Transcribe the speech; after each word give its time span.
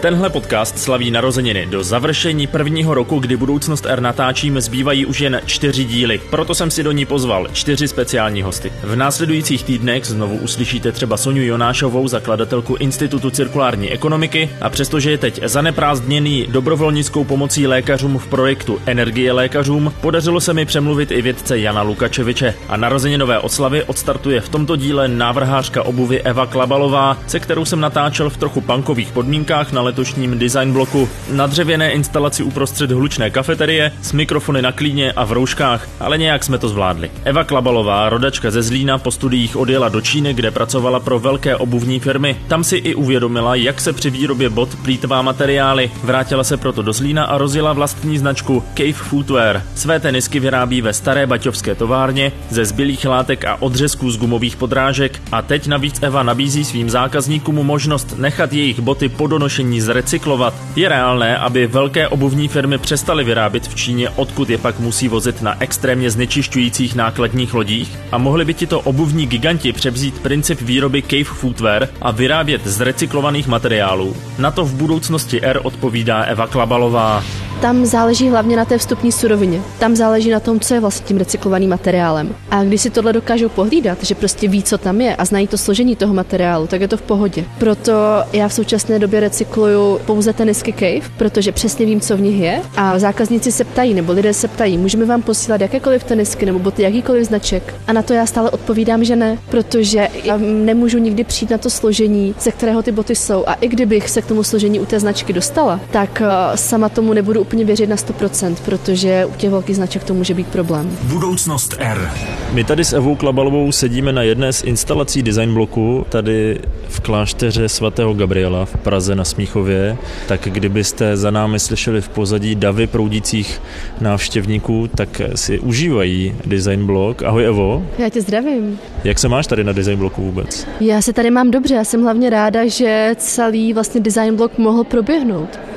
Tenhle 0.00 0.30
podcast 0.30 0.78
slaví 0.78 1.10
narozeniny. 1.10 1.66
Do 1.66 1.84
završení 1.84 2.46
prvního 2.46 2.94
roku, 2.94 3.18
kdy 3.18 3.36
Budoucnost 3.36 3.86
R 3.86 4.00
natáčíme, 4.00 4.60
zbývají 4.60 5.06
už 5.06 5.20
jen 5.20 5.40
čtyři 5.46 5.84
díly. 5.84 6.20
Proto 6.30 6.54
jsem 6.54 6.70
si 6.70 6.82
do 6.82 6.92
ní 6.92 7.06
pozval 7.06 7.48
čtyři 7.52 7.88
speciální 7.88 8.42
hosty. 8.42 8.72
V 8.82 8.96
následujících 8.96 9.64
týdnech 9.64 10.04
znovu 10.04 10.36
uslyšíte 10.36 10.92
třeba 10.92 11.16
Soniu 11.16 11.44
Jonášovou, 11.44 12.08
zakladatelku 12.08 12.76
Institutu 12.76 13.30
cirkulární 13.30 13.90
ekonomiky 13.92 14.50
a 14.60 14.70
přestože 14.70 15.10
je 15.10 15.18
teď 15.18 15.40
zaneprázdněný 15.44 16.46
dobrovolnickou 16.50 17.24
pomocí 17.24 17.66
lékařům 17.66 18.18
v 18.18 18.26
projektu 18.26 18.78
Energie 18.86 19.32
lékařům, 19.32 19.92
podařilo 20.00 20.40
se 20.40 20.54
mi 20.54 20.64
přemluvit 20.64 21.10
i 21.10 21.22
vědce 21.22 21.58
Jana 21.58 21.82
Lukačeviče. 21.82 22.54
A 22.68 22.76
narozeninové 22.76 23.38
oslavy 23.38 23.84
odstartuje 23.84 24.40
v 24.40 24.48
tomto 24.48 24.76
díle 24.76 25.08
návrhářka 25.08 25.82
obuvy 25.82 26.22
Eva 26.22 26.46
Klabalová, 26.46 27.18
se 27.26 27.40
kterou 27.40 27.64
jsem 27.64 27.80
natáčel 27.80 28.30
v 28.30 28.36
trochu 28.36 28.60
punkových 28.60 29.12
podmínkách 29.12 29.72
na 29.72 29.89
letošním 29.90 30.38
design 30.38 30.72
bloku. 30.72 31.08
Na 31.30 31.46
dřevěné 31.46 31.92
instalaci 31.92 32.42
uprostřed 32.42 32.90
hlučné 32.90 33.30
kafeterie, 33.30 33.92
s 34.02 34.12
mikrofony 34.12 34.62
na 34.62 34.72
klíně 34.72 35.12
a 35.12 35.24
v 35.24 35.32
rouškách, 35.32 35.88
ale 36.00 36.18
nějak 36.18 36.44
jsme 36.44 36.58
to 36.58 36.68
zvládli. 36.68 37.10
Eva 37.24 37.44
Klabalová, 37.44 38.08
rodačka 38.08 38.50
ze 38.50 38.62
Zlína, 38.62 38.98
po 38.98 39.10
studiích 39.10 39.56
odjela 39.56 39.88
do 39.88 40.00
Číny, 40.00 40.34
kde 40.34 40.50
pracovala 40.50 41.00
pro 41.00 41.18
velké 41.18 41.56
obuvní 41.56 42.00
firmy. 42.00 42.36
Tam 42.48 42.64
si 42.64 42.76
i 42.76 42.94
uvědomila, 42.94 43.54
jak 43.54 43.80
se 43.80 43.92
při 43.92 44.10
výrobě 44.10 44.48
bot 44.48 44.76
plítvá 44.82 45.22
materiály. 45.22 45.90
Vrátila 46.04 46.44
se 46.44 46.56
proto 46.56 46.82
do 46.82 46.92
Zlína 46.92 47.24
a 47.24 47.38
rozjela 47.38 47.72
vlastní 47.72 48.18
značku 48.18 48.62
Cave 48.74 48.92
Footwear. 48.92 49.62
Své 49.74 50.00
tenisky 50.00 50.40
vyrábí 50.40 50.82
ve 50.82 50.92
staré 50.92 51.26
baťovské 51.26 51.74
továrně 51.74 52.32
ze 52.50 52.64
zbylých 52.64 53.04
látek 53.04 53.44
a 53.44 53.62
odřezků 53.62 54.10
z 54.10 54.18
gumových 54.18 54.56
podrážek 54.56 55.22
a 55.32 55.42
teď 55.42 55.66
navíc 55.66 55.98
Eva 56.02 56.22
nabízí 56.22 56.64
svým 56.64 56.90
zákazníkům 56.90 57.54
možnost 57.54 58.14
nechat 58.18 58.52
jejich 58.52 58.80
boty 58.80 59.08
po 59.08 59.26
donošení 59.26 59.79
zrecyklovat. 59.80 60.54
Je 60.76 60.88
reálné, 60.88 61.38
aby 61.38 61.66
velké 61.66 62.08
obuvní 62.08 62.48
firmy 62.48 62.78
přestaly 62.78 63.24
vyrábět 63.24 63.68
v 63.68 63.74
Číně, 63.74 64.10
odkud 64.10 64.50
je 64.50 64.58
pak 64.58 64.78
musí 64.80 65.08
vozit 65.08 65.42
na 65.42 65.62
extrémně 65.62 66.10
znečišťujících 66.10 66.94
nákladních 66.94 67.54
lodích? 67.54 67.98
A 68.12 68.18
mohli 68.18 68.44
by 68.44 68.54
tito 68.54 68.80
obuvní 68.80 69.26
giganti 69.26 69.72
převzít 69.72 70.18
princip 70.18 70.60
výroby 70.60 71.02
Cave 71.02 71.24
Footwear 71.24 71.88
a 72.02 72.10
vyrábět 72.10 72.66
z 72.66 72.80
recyklovaných 72.80 73.46
materiálů? 73.46 74.16
Na 74.38 74.50
to 74.50 74.64
v 74.64 74.74
budoucnosti 74.74 75.42
R 75.42 75.60
odpovídá 75.62 76.22
Eva 76.22 76.46
Klabalová. 76.46 77.24
Tam 77.60 77.86
záleží 77.86 78.28
hlavně 78.28 78.56
na 78.56 78.64
té 78.64 78.78
vstupní 78.78 79.12
surovině. 79.12 79.60
Tam 79.78 79.96
záleží 79.96 80.30
na 80.30 80.40
tom, 80.40 80.60
co 80.60 80.74
je 80.74 80.80
vlastně 80.80 81.06
tím 81.06 81.16
recyklovaným 81.16 81.70
materiálem. 81.70 82.34
A 82.50 82.64
když 82.64 82.80
si 82.80 82.90
tohle 82.90 83.12
dokážou 83.12 83.48
pohlídat, 83.48 84.04
že 84.04 84.14
prostě 84.14 84.48
ví, 84.48 84.62
co 84.62 84.78
tam 84.78 85.00
je 85.00 85.16
a 85.16 85.24
znají 85.24 85.46
to 85.46 85.58
složení 85.58 85.96
toho 85.96 86.14
materiálu, 86.14 86.66
tak 86.66 86.80
je 86.80 86.88
to 86.88 86.96
v 86.96 87.02
pohodě. 87.02 87.44
Proto 87.58 87.92
já 88.32 88.48
v 88.48 88.52
současné 88.52 88.98
době 88.98 89.20
recykluju 89.20 89.98
pouze 90.06 90.32
tenisky 90.32 90.72
Cave, 90.72 91.14
protože 91.16 91.52
přesně 91.52 91.86
vím, 91.86 92.00
co 92.00 92.16
v 92.16 92.20
nich 92.20 92.40
je. 92.40 92.62
A 92.76 92.98
zákazníci 92.98 93.52
se 93.52 93.64
ptají, 93.64 93.94
nebo 93.94 94.12
lidé 94.12 94.34
se 94.34 94.48
ptají, 94.48 94.78
můžeme 94.78 95.04
vám 95.04 95.22
posílat 95.22 95.60
jakékoliv 95.60 96.04
tenisky 96.04 96.46
nebo 96.46 96.58
boty 96.58 96.82
jakýkoliv 96.82 97.26
značek. 97.26 97.74
A 97.86 97.92
na 97.92 98.02
to 98.02 98.12
já 98.12 98.26
stále 98.26 98.50
odpovídám, 98.50 99.04
že 99.04 99.16
ne, 99.16 99.38
protože 99.50 100.08
já 100.24 100.36
nemůžu 100.36 100.98
nikdy 100.98 101.24
přijít 101.24 101.50
na 101.50 101.58
to 101.58 101.70
složení, 101.70 102.34
ze 102.40 102.50
kterého 102.50 102.82
ty 102.82 102.92
boty 102.92 103.14
jsou. 103.14 103.44
A 103.46 103.54
i 103.54 103.68
kdybych 103.68 104.10
se 104.10 104.22
k 104.22 104.26
tomu 104.26 104.42
složení 104.42 104.80
u 104.80 104.86
té 104.86 105.00
značky 105.00 105.32
dostala, 105.32 105.80
tak 105.90 106.22
eh, 106.22 106.56
sama 106.56 106.88
tomu 106.88 107.12
nebudu 107.12 107.40
úplně 107.50 107.64
věřit 107.64 107.86
na 107.86 107.96
100%, 107.96 108.56
protože 108.64 109.24
u 109.24 109.32
těch 109.32 109.50
velkých 109.50 109.76
značek 109.76 110.04
to 110.04 110.14
může 110.14 110.34
být 110.34 110.46
problém. 110.46 110.98
Budoucnost 111.02 111.74
R. 111.78 112.10
My 112.52 112.64
tady 112.64 112.84
s 112.84 112.92
Evou 112.92 113.16
Klabalovou 113.16 113.72
sedíme 113.72 114.12
na 114.12 114.22
jedné 114.22 114.52
z 114.52 114.64
instalací 114.64 115.22
design 115.22 115.54
bloku, 115.54 116.06
tady 116.08 116.60
v 116.88 117.00
klášteře 117.00 117.68
svatého 117.68 118.14
Gabriela 118.14 118.64
v 118.64 118.76
Praze 118.76 119.14
na 119.14 119.24
Smíchově. 119.24 119.96
Tak 120.28 120.40
kdybyste 120.40 121.16
za 121.16 121.30
námi 121.30 121.58
slyšeli 121.58 122.00
v 122.00 122.08
pozadí 122.08 122.54
davy 122.54 122.86
proudících 122.86 123.62
návštěvníků, 124.00 124.88
tak 124.94 125.20
si 125.34 125.58
užívají 125.58 126.34
design 126.46 126.86
blok. 126.86 127.22
Ahoj 127.22 127.46
Evo. 127.46 127.86
Já 127.98 128.08
tě 128.08 128.20
zdravím. 128.20 128.78
Jak 129.04 129.18
se 129.18 129.28
máš 129.28 129.46
tady 129.46 129.64
na 129.64 129.72
design 129.72 129.98
bloku 129.98 130.22
vůbec? 130.22 130.66
Já 130.80 131.02
se 131.02 131.12
tady 131.12 131.30
mám 131.30 131.50
dobře, 131.50 131.74
já 131.74 131.84
jsem 131.84 132.02
hlavně 132.02 132.30
ráda, 132.30 132.66
že 132.66 133.14
celý 133.18 133.72
vlastně 133.72 134.00
design 134.00 134.36
blok 134.36 134.58
mohl 134.58 134.84
proběhnout 134.84 135.69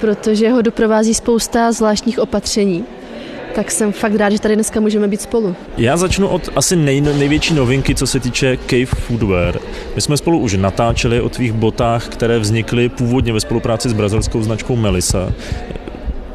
protože 0.00 0.50
ho 0.50 0.62
doprovází 0.62 1.14
spousta 1.14 1.72
zvláštních 1.72 2.18
opatření. 2.18 2.84
Tak 3.54 3.70
jsem 3.70 3.92
fakt 3.92 4.14
rád, 4.14 4.30
že 4.30 4.40
tady 4.40 4.54
dneska 4.54 4.80
můžeme 4.80 5.08
být 5.08 5.20
spolu. 5.20 5.56
Já 5.76 5.96
začnu 5.96 6.28
od 6.28 6.48
asi 6.56 6.76
nej, 6.76 7.00
největší 7.00 7.54
novinky, 7.54 7.94
co 7.94 8.06
se 8.06 8.20
týče 8.20 8.58
Cave 8.66 8.86
Foodwear. 8.86 9.58
My 9.94 10.00
jsme 10.00 10.16
spolu 10.16 10.38
už 10.38 10.54
natáčeli 10.54 11.20
o 11.20 11.28
tvých 11.28 11.52
botách, 11.52 12.08
které 12.08 12.38
vznikly 12.38 12.88
původně 12.88 13.32
ve 13.32 13.40
spolupráci 13.40 13.88
s 13.88 13.92
brazilskou 13.92 14.42
značkou 14.42 14.76
Melissa 14.76 15.32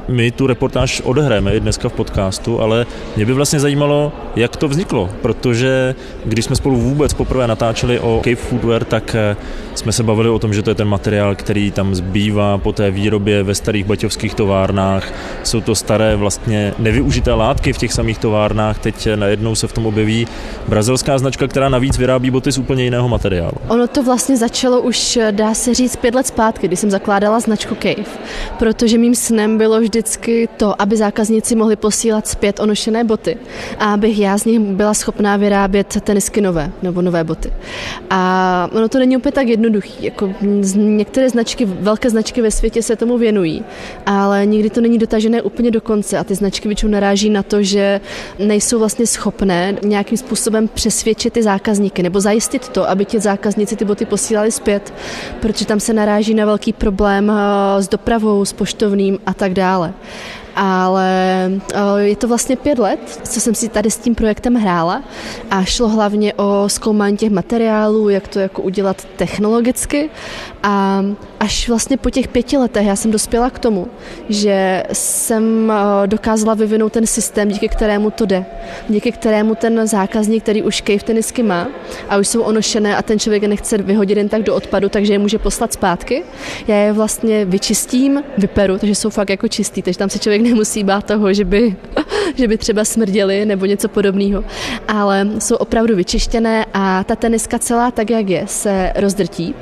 my 0.08 0.31
tu 0.31 0.47
reportáž 0.47 1.02
odehráme 1.02 1.56
i 1.56 1.59
dneska 1.59 1.90
v 1.90 1.94
podcastu, 1.94 2.62
ale 2.62 2.86
mě 3.16 3.25
by 3.25 3.34
vlastně 3.34 3.59
zajímalo, 3.59 4.12
jak 4.36 4.58
to 4.58 4.68
vzniklo, 4.68 5.09
protože 5.22 5.96
když 6.25 6.46
jsme 6.46 6.56
spolu 6.56 6.78
vůbec 6.78 7.14
poprvé 7.14 7.47
natáčeli 7.47 8.00
o 8.00 8.22
Cave 8.24 8.36
Foodwear, 8.36 8.84
tak 8.84 9.16
eh, 9.16 9.36
jsme 9.75 9.92
se 9.92 10.03
bavili 10.03 10.30
o 10.30 10.40
tom, 10.40 10.53
že 10.53 10.62
to 10.62 10.69
je 10.69 10.75
ten 10.75 10.88
materiál, 10.88 11.36
který 11.36 11.72
tam 11.72 11.96
zbývá 11.96 12.58
po 12.58 12.74
té 12.74 12.92
výrobě 12.92 13.44
ve 13.44 13.56
starých 13.56 13.86
baťovských 13.86 14.36
továrnách. 14.36 15.13
Jsou 15.44 15.62
to 15.62 15.75
staré 15.75 16.16
vlastně 16.16 16.74
nevyužité 16.80 17.34
látky 17.34 17.74
v 17.74 17.78
těch 17.78 17.94
samých 17.94 18.18
továrnách. 18.18 18.80
Teď 18.80 19.08
eh, 19.08 19.18
najednou 19.18 19.56
se 19.56 19.68
v 19.68 19.74
tom 19.74 19.86
objeví 19.86 20.28
brazilská 20.68 21.18
značka, 21.18 21.47
která 21.47 21.69
navíc 21.69 21.97
vyrábí 21.97 22.31
boty 22.31 22.52
z 22.52 22.58
úplně 22.58 22.84
jiného 22.84 23.09
materiálu. 23.09 23.58
Ono 23.68 23.88
to 23.88 24.03
vlastně 24.03 24.38
začalo 24.38 24.81
už, 24.81 25.18
eh, 25.18 25.31
dá 25.31 25.53
se 25.53 25.74
říct, 25.74 25.96
pět 25.96 26.16
let 26.16 26.28
zpátky, 26.28 26.68
kdy 26.68 26.75
jsem 26.75 26.92
zakládala 26.92 27.40
značku 27.40 27.75
Cave, 27.75 28.09
protože 28.59 28.97
mým 28.97 29.16
snem 29.16 29.58
bylo 29.58 29.80
vždycky 29.94 30.50
to, 30.58 30.81
aby 30.81 30.98
zákazníci 30.98 31.56
mohli 31.56 31.76
posílat 31.76 32.28
zpět 32.28 32.59
onošené 32.59 33.04
boty 33.04 33.38
a 33.80 33.94
abych 33.94 34.20
já 34.20 34.38
z 34.38 34.46
nich 34.46 34.59
byla 34.59 34.94
schopná 34.94 35.38
vyrábět 35.38 36.02
tenisky 36.02 36.42
nové 36.42 36.72
nebo 36.81 37.02
nové 37.02 37.24
boty. 37.24 37.54
A 38.09 38.70
ono 38.76 38.90
to 38.90 39.00
není 39.00 39.18
úplně 39.18 39.31
tak 39.31 39.48
jednoduchý. 39.48 40.06
Jako 40.06 40.34
některé 40.76 41.30
značky, 41.30 41.66
velké 41.66 42.09
značky 42.09 42.42
ve 42.42 42.52
světě 42.52 42.81
se 42.81 42.96
tomu 42.96 43.18
věnují, 43.18 43.64
ale 44.06 44.46
nikdy 44.46 44.70
to 44.70 44.81
není 44.81 44.98
dotažené 44.98 45.42
úplně 45.42 45.72
do 45.72 45.81
konce 45.81 46.18
a 46.18 46.24
ty 46.24 46.36
značky 46.36 46.68
většinou 46.68 46.92
naráží 46.92 47.30
na 47.30 47.44
to, 47.44 47.64
že 47.64 48.02
nejsou 48.40 48.80
vlastně 48.80 49.08
schopné 49.08 49.75
nějakým 49.84 50.18
způsobem 50.18 50.68
přesvědčit 50.68 51.34
ty 51.34 51.44
zákazníky 51.44 52.04
nebo 52.04 52.22
zajistit 52.22 52.70
to, 52.70 52.90
aby 52.90 53.06
ti 53.06 53.20
zákazníci 53.20 53.75
ty 53.75 53.86
boty 53.86 54.06
posílali 54.06 54.52
zpět, 54.52 54.94
protože 55.42 55.66
tam 55.66 55.80
se 55.80 55.94
naráží 55.94 56.34
na 56.34 56.46
velký 56.46 56.74
problém 56.74 57.31
eh, 57.31 57.81
s 57.81 57.88
dopravou, 57.88 58.46
s 58.46 58.54
poštovným 58.54 59.20
a 59.25 59.34
tak 59.34 59.54
dále 59.54 59.82
dále. 59.83 59.94
Ale 60.56 61.52
eh, 61.74 62.02
je 62.02 62.16
to 62.16 62.28
vlastně 62.28 62.56
pět 62.56 62.80
let, 62.80 63.19
co 63.24 63.40
jsem 63.41 63.56
si 63.56 63.69
tady 63.69 63.91
s 63.91 63.97
tím 63.97 64.16
projektem 64.16 64.56
hrála 64.56 65.03
a 65.52 65.64
šlo 65.64 65.90
hlavně 65.90 66.34
o 66.34 66.69
zkoumání 66.69 67.18
těch 67.18 67.31
materiálů, 67.31 68.09
jak 68.09 68.28
to 68.28 68.40
jako 68.40 68.62
udělat 68.62 69.08
technologicky 69.16 70.09
a 70.63 71.03
až 71.40 71.69
vlastně 71.69 71.97
po 71.97 72.09
těch 72.09 72.28
pěti 72.28 72.58
letech 72.58 72.88
já 72.88 72.96
jsem 72.96 73.12
dospěla 73.12 73.50
k 73.50 73.59
tomu, 73.59 73.88
že 74.30 74.84
jsem 74.94 75.72
eh, 75.72 76.08
dokázala 76.08 76.53
vyvinout 76.53 76.94
ten 76.94 77.08
systém, 77.08 77.50
díky 77.50 77.68
kterému 77.68 78.12
to 78.12 78.25
jde. 78.25 78.46
Díky 78.90 79.12
kterému 79.12 79.56
ten 79.56 79.88
zákazník, 79.88 80.44
který 80.44 80.63
už 80.63 80.81
cave 80.81 81.03
tenisky 81.03 81.44
má 81.44 81.68
a 82.09 82.18
už 82.18 82.28
jsou 82.28 82.42
onošené 82.42 82.97
a 82.97 83.02
ten 83.02 83.19
člověk 83.19 83.44
nechce 83.44 83.78
vyhodit 83.78 84.18
jen 84.18 84.30
tak 84.30 84.44
do 84.44 84.56
odpadu, 84.56 84.90
takže 84.90 85.13
je 85.13 85.19
může 85.19 85.40
poslat 85.40 85.74
zpátky. 85.74 86.24
Já 86.68 86.75
je 86.75 86.94
vlastně 86.94 87.46
vyčistím, 87.46 88.24
vyperu, 88.38 88.78
takže 88.78 88.96
jsou 88.96 89.09
fakt 89.09 89.30
jako 89.30 89.47
čistý, 89.47 89.81
takže 89.81 90.00
tam 90.00 90.09
se 90.09 90.19
člověk 90.19 90.43
nemusí 90.44 90.84
bát 90.84 91.06
toho, 91.06 91.34
že 91.34 91.46
by, 91.46 91.76
že 92.36 92.48
by 92.48 92.58
třeba 92.58 92.86
smrděli 92.86 93.46
nebo 93.46 93.66
něco 93.66 93.90
podobného. 93.90 94.44
Ale 94.88 95.28
jsou 95.40 95.56
opravdu 95.56 95.96
vyčištěné 95.96 96.66
a 96.74 97.04
ta 97.04 97.16
teniska 97.16 97.59
celá 97.59 97.92
tak, 97.92 98.09
jak 98.09 98.30
je, 98.30 98.44
se 98.48 98.94
rozdrtí 98.95 99.56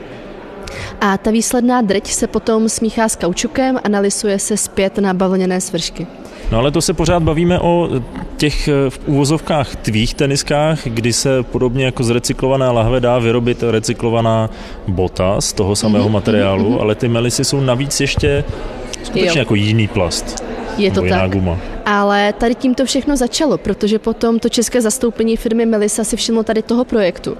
a 1.01 1.18
ta 1.18 1.31
výsledná 1.31 1.81
drť 1.81 2.07
se 2.07 2.28
potom 2.28 2.69
smíchá 2.69 3.10
s 3.10 3.16
kaučukem 3.16 3.80
a 3.83 3.89
nalisuje 3.89 4.39
se 4.39 4.57
zpět 4.57 4.98
na 4.98 5.13
bavlněné 5.13 5.62
svršky. 5.62 6.07
No 6.51 6.57
ale 6.57 6.72
to 6.72 6.81
se 6.81 6.94
pořád 6.94 7.24
bavíme 7.24 7.60
o 7.60 7.89
těch 8.38 8.68
eh, 8.68 8.89
v 8.89 9.00
úvozovkách 9.06 9.75
tvých 9.75 10.13
teniskách, 10.13 10.80
kdy 10.84 11.13
se 11.13 11.44
podobně 11.44 11.86
jako 11.86 12.04
z 12.04 12.10
recyklované 12.10 12.69
lahve 12.69 13.00
dá 13.00 13.19
vyrobit 13.19 13.63
recyklovaná 13.63 14.50
bota 14.88 15.42
z 15.42 15.54
toho 15.54 15.75
samého 15.75 16.06
mm-hmm, 16.06 16.12
materiálu, 16.12 16.69
mm-hmm. 16.69 16.81
ale 16.81 16.95
ty 16.95 17.07
melisy 17.07 17.44
jsou 17.45 17.60
navíc 17.62 18.01
ještě 18.01 18.44
skutečně 19.04 19.39
jo. 19.39 19.42
jako 19.42 19.56
jiný 19.56 19.88
plast. 19.88 20.44
Je 20.77 20.91
to 20.91 21.01
tak. 21.01 21.31
Guma. 21.31 21.57
Ale 21.93 22.33
tady 22.33 22.55
tím 22.55 22.75
to 22.75 22.85
všechno 22.85 23.17
začalo, 23.17 23.57
protože 23.57 23.99
potom 23.99 24.39
to 24.39 24.49
české 24.49 24.81
zastoupení 24.81 25.38
firmy 25.38 25.65
Melissa 25.65 26.03
si 26.03 26.15
všimlo 26.15 26.43
tady 26.43 26.61
toho 26.61 26.85
projektu. 26.85 27.38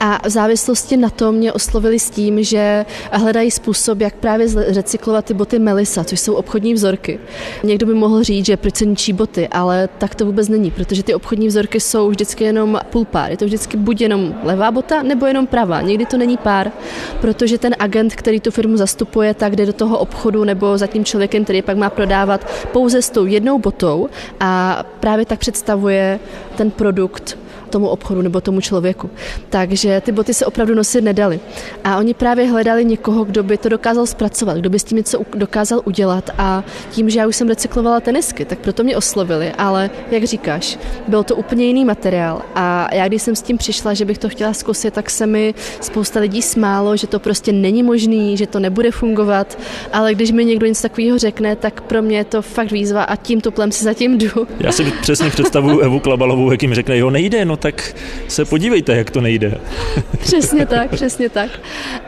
A 0.00 0.28
v 0.28 0.30
závislosti 0.30 0.96
na 0.96 1.10
to 1.10 1.32
mě 1.32 1.52
oslovili 1.52 1.98
s 1.98 2.10
tím, 2.10 2.42
že 2.42 2.86
hledají 3.12 3.50
způsob, 3.50 4.00
jak 4.00 4.14
právě 4.14 4.46
recyklovat 4.74 5.24
ty 5.24 5.34
boty 5.34 5.58
Melissa, 5.58 6.04
což 6.04 6.20
jsou 6.20 6.34
obchodní 6.34 6.74
vzorky. 6.74 7.20
Někdo 7.62 7.86
by 7.86 7.94
mohl 7.94 8.24
říct, 8.24 8.46
že 8.46 8.56
proč 8.56 8.76
se 8.76 8.86
ničí 8.86 9.12
boty, 9.12 9.48
ale 9.48 9.88
tak 9.98 10.14
to 10.14 10.26
vůbec 10.26 10.48
není, 10.48 10.70
protože 10.70 11.02
ty 11.02 11.14
obchodní 11.14 11.48
vzorky 11.48 11.80
jsou 11.80 12.08
vždycky 12.08 12.44
jenom 12.44 12.80
půl 12.90 13.04
pár. 13.04 13.30
Je 13.30 13.36
to 13.36 13.44
vždycky 13.44 13.76
buď 13.76 14.00
jenom 14.00 14.34
levá 14.42 14.70
bota, 14.70 15.02
nebo 15.02 15.26
jenom 15.26 15.46
pravá. 15.46 15.80
Někdy 15.80 16.06
to 16.06 16.16
není 16.16 16.36
pár, 16.36 16.72
protože 17.20 17.58
ten 17.58 17.74
agent, 17.78 18.14
který 18.14 18.40
tu 18.40 18.50
firmu 18.50 18.76
zastupuje, 18.76 19.34
tak 19.34 19.56
jde 19.56 19.66
do 19.66 19.72
toho 19.72 19.98
obchodu 19.98 20.44
nebo 20.44 20.78
za 20.78 20.86
tím 20.86 21.04
člověkem, 21.04 21.44
který 21.44 21.62
pak 21.62 21.76
má 21.76 21.90
prodávat 21.90 22.46
pouze 22.72 23.02
s 23.02 23.10
tou 23.10 23.26
jednou 23.26 23.58
botou 23.58 23.89
a 24.40 24.84
právě 25.00 25.26
tak 25.26 25.38
představuje 25.38 26.20
ten 26.56 26.70
produkt 26.70 27.38
tomu 27.70 27.88
obchodu 27.88 28.22
nebo 28.22 28.40
tomu 28.40 28.60
člověku. 28.60 29.10
Takže 29.48 30.00
ty 30.04 30.12
boty 30.12 30.34
se 30.34 30.46
opravdu 30.46 30.74
nosit 30.74 31.00
nedali. 31.00 31.40
A 31.84 31.98
oni 31.98 32.14
právě 32.14 32.46
hledali 32.46 32.84
někoho, 32.84 33.24
kdo 33.24 33.42
by 33.42 33.58
to 33.58 33.68
dokázal 33.68 34.06
zpracovat, 34.06 34.56
kdo 34.56 34.70
by 34.70 34.78
s 34.78 34.84
tím 34.84 34.96
něco 34.98 35.22
dokázal 35.34 35.80
udělat. 35.84 36.30
A 36.38 36.64
tím, 36.90 37.10
že 37.10 37.18
já 37.18 37.26
už 37.26 37.36
jsem 37.36 37.48
recyklovala 37.48 38.00
tenisky, 38.00 38.44
tak 38.44 38.58
proto 38.58 38.84
mě 38.84 38.96
oslovili. 38.96 39.52
Ale 39.58 39.90
jak 40.10 40.24
říkáš, 40.24 40.78
byl 41.08 41.22
to 41.24 41.36
úplně 41.36 41.64
jiný 41.64 41.84
materiál. 41.84 42.42
A 42.54 42.94
já, 42.94 43.08
když 43.08 43.22
jsem 43.22 43.36
s 43.36 43.42
tím 43.42 43.58
přišla, 43.58 43.94
že 43.94 44.04
bych 44.04 44.18
to 44.18 44.28
chtěla 44.28 44.52
zkusit, 44.52 44.94
tak 44.94 45.10
se 45.10 45.26
mi 45.26 45.54
spousta 45.80 46.20
lidí 46.20 46.42
smálo, 46.42 46.96
že 46.96 47.06
to 47.06 47.18
prostě 47.18 47.52
není 47.52 47.82
možný, 47.82 48.36
že 48.36 48.46
to 48.46 48.58
nebude 48.60 48.90
fungovat. 48.90 49.58
Ale 49.92 50.14
když 50.14 50.30
mi 50.30 50.44
někdo 50.44 50.66
něco 50.66 50.82
takového 50.82 51.18
řekne, 51.18 51.56
tak 51.56 51.80
pro 51.80 52.02
mě 52.02 52.16
je 52.16 52.24
to 52.24 52.42
fakt 52.42 52.72
výzva 52.72 53.02
a 53.02 53.16
tím 53.16 53.40
tuplem 53.40 53.72
si 53.72 53.84
zatím 53.84 54.18
jdu. 54.18 54.46
Já 54.60 54.72
si 54.72 54.84
přesně 55.00 55.30
představuju 55.30 55.78
Evu 55.78 56.00
Klabalovou, 56.00 56.50
jak 56.50 56.62
jim 56.62 56.74
řekne, 56.74 56.98
jo, 56.98 57.10
nejde, 57.10 57.44
no 57.44 57.56
tak 57.60 57.94
se 58.28 58.44
podívejte, 58.44 58.96
jak 58.96 59.10
to 59.10 59.20
nejde. 59.20 59.60
přesně 60.20 60.66
tak, 60.66 60.90
přesně 60.90 61.28
tak. 61.28 61.50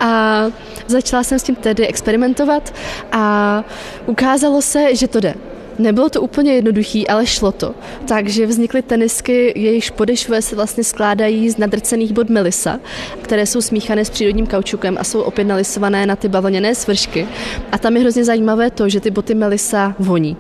A 0.00 0.44
začala 0.87 1.25
jsem 1.25 1.38
s 1.38 1.43
tím 1.43 1.56
tedy 1.56 1.87
experimentovat 1.87 2.75
a 3.12 3.64
ukázalo 4.06 4.62
se, 4.62 4.96
že 4.96 5.08
to 5.08 5.20
jde. 5.20 5.34
Nebylo 5.78 6.10
to 6.10 6.22
úplně 6.22 6.54
jednoduchý, 6.54 7.08
ale 7.08 7.26
šlo 7.26 7.52
to. 7.52 7.75
Takže 8.08 8.46
vznikly 8.46 8.82
tenisky, 8.82 9.52
jejichž 9.56 9.90
podešvy 9.90 10.43
se 10.43 10.56
vlastně 10.56 10.84
skládají 10.84 11.50
z 11.50 11.58
nadrcených 11.58 12.12
bod 12.12 12.31
melisa, 12.31 12.81
které 13.22 13.46
jsou 13.46 13.60
smíchané 13.60 14.04
s 14.04 14.10
přírodním 14.10 14.46
kaučukem 14.46 14.96
a 15.00 15.04
jsou 15.04 15.20
opět 15.20 15.44
nalisované 15.44 16.06
na 16.06 16.16
ty 16.16 16.28
bavlněné 16.28 16.75
svršky. 16.75 17.28
A 17.72 17.78
tam 17.78 17.96
je 17.96 18.00
hrozně 18.00 18.25
zajímavé 18.25 18.70
to, 18.70 18.88
že 18.88 19.00
ty 19.00 19.10
boty 19.10 19.34
melisa 19.34 19.94
voní 19.99 20.37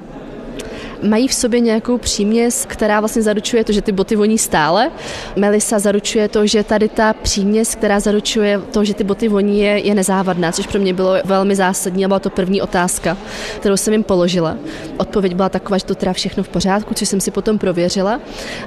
mají 1.02 1.28
v 1.28 1.34
sobě 1.34 1.60
nějakou 1.60 1.98
příměs, 1.98 2.66
která 2.68 3.00
vlastně 3.00 3.22
zaručuje 3.22 3.64
to, 3.64 3.72
že 3.72 3.82
ty 3.82 3.92
boty 3.92 4.16
voní 4.16 4.38
stále. 4.38 4.90
Melisa 5.36 5.78
zaručuje 5.78 6.28
to, 6.28 6.46
že 6.46 6.64
tady 6.64 6.88
ta 6.88 7.12
příměs, 7.12 7.74
která 7.74 8.00
zaručuje 8.00 8.60
to, 8.72 8.84
že 8.84 8.94
ty 8.94 9.04
boty 9.04 9.28
voní, 9.28 9.60
je, 9.60 9.86
je 9.86 9.94
nezávadná, 9.94 10.52
což 10.52 10.66
pro 10.66 10.80
mě 10.80 10.94
bylo 10.94 11.14
velmi 11.24 11.56
zásadní 11.56 12.04
a 12.04 12.08
byla 12.08 12.20
to 12.20 12.30
první 12.30 12.62
otázka, 12.62 13.16
kterou 13.56 13.76
jsem 13.76 13.92
jim 13.92 14.02
položila. 14.02 14.56
Odpověď 14.96 15.34
byla 15.34 15.48
taková, 15.48 15.78
že 15.78 15.84
to 15.84 15.94
teda 15.94 16.12
všechno 16.12 16.42
v 16.42 16.48
pořádku, 16.48 16.94
což 16.94 17.08
jsem 17.08 17.20
si 17.20 17.30
potom 17.30 17.58
prověřila. 17.58 18.20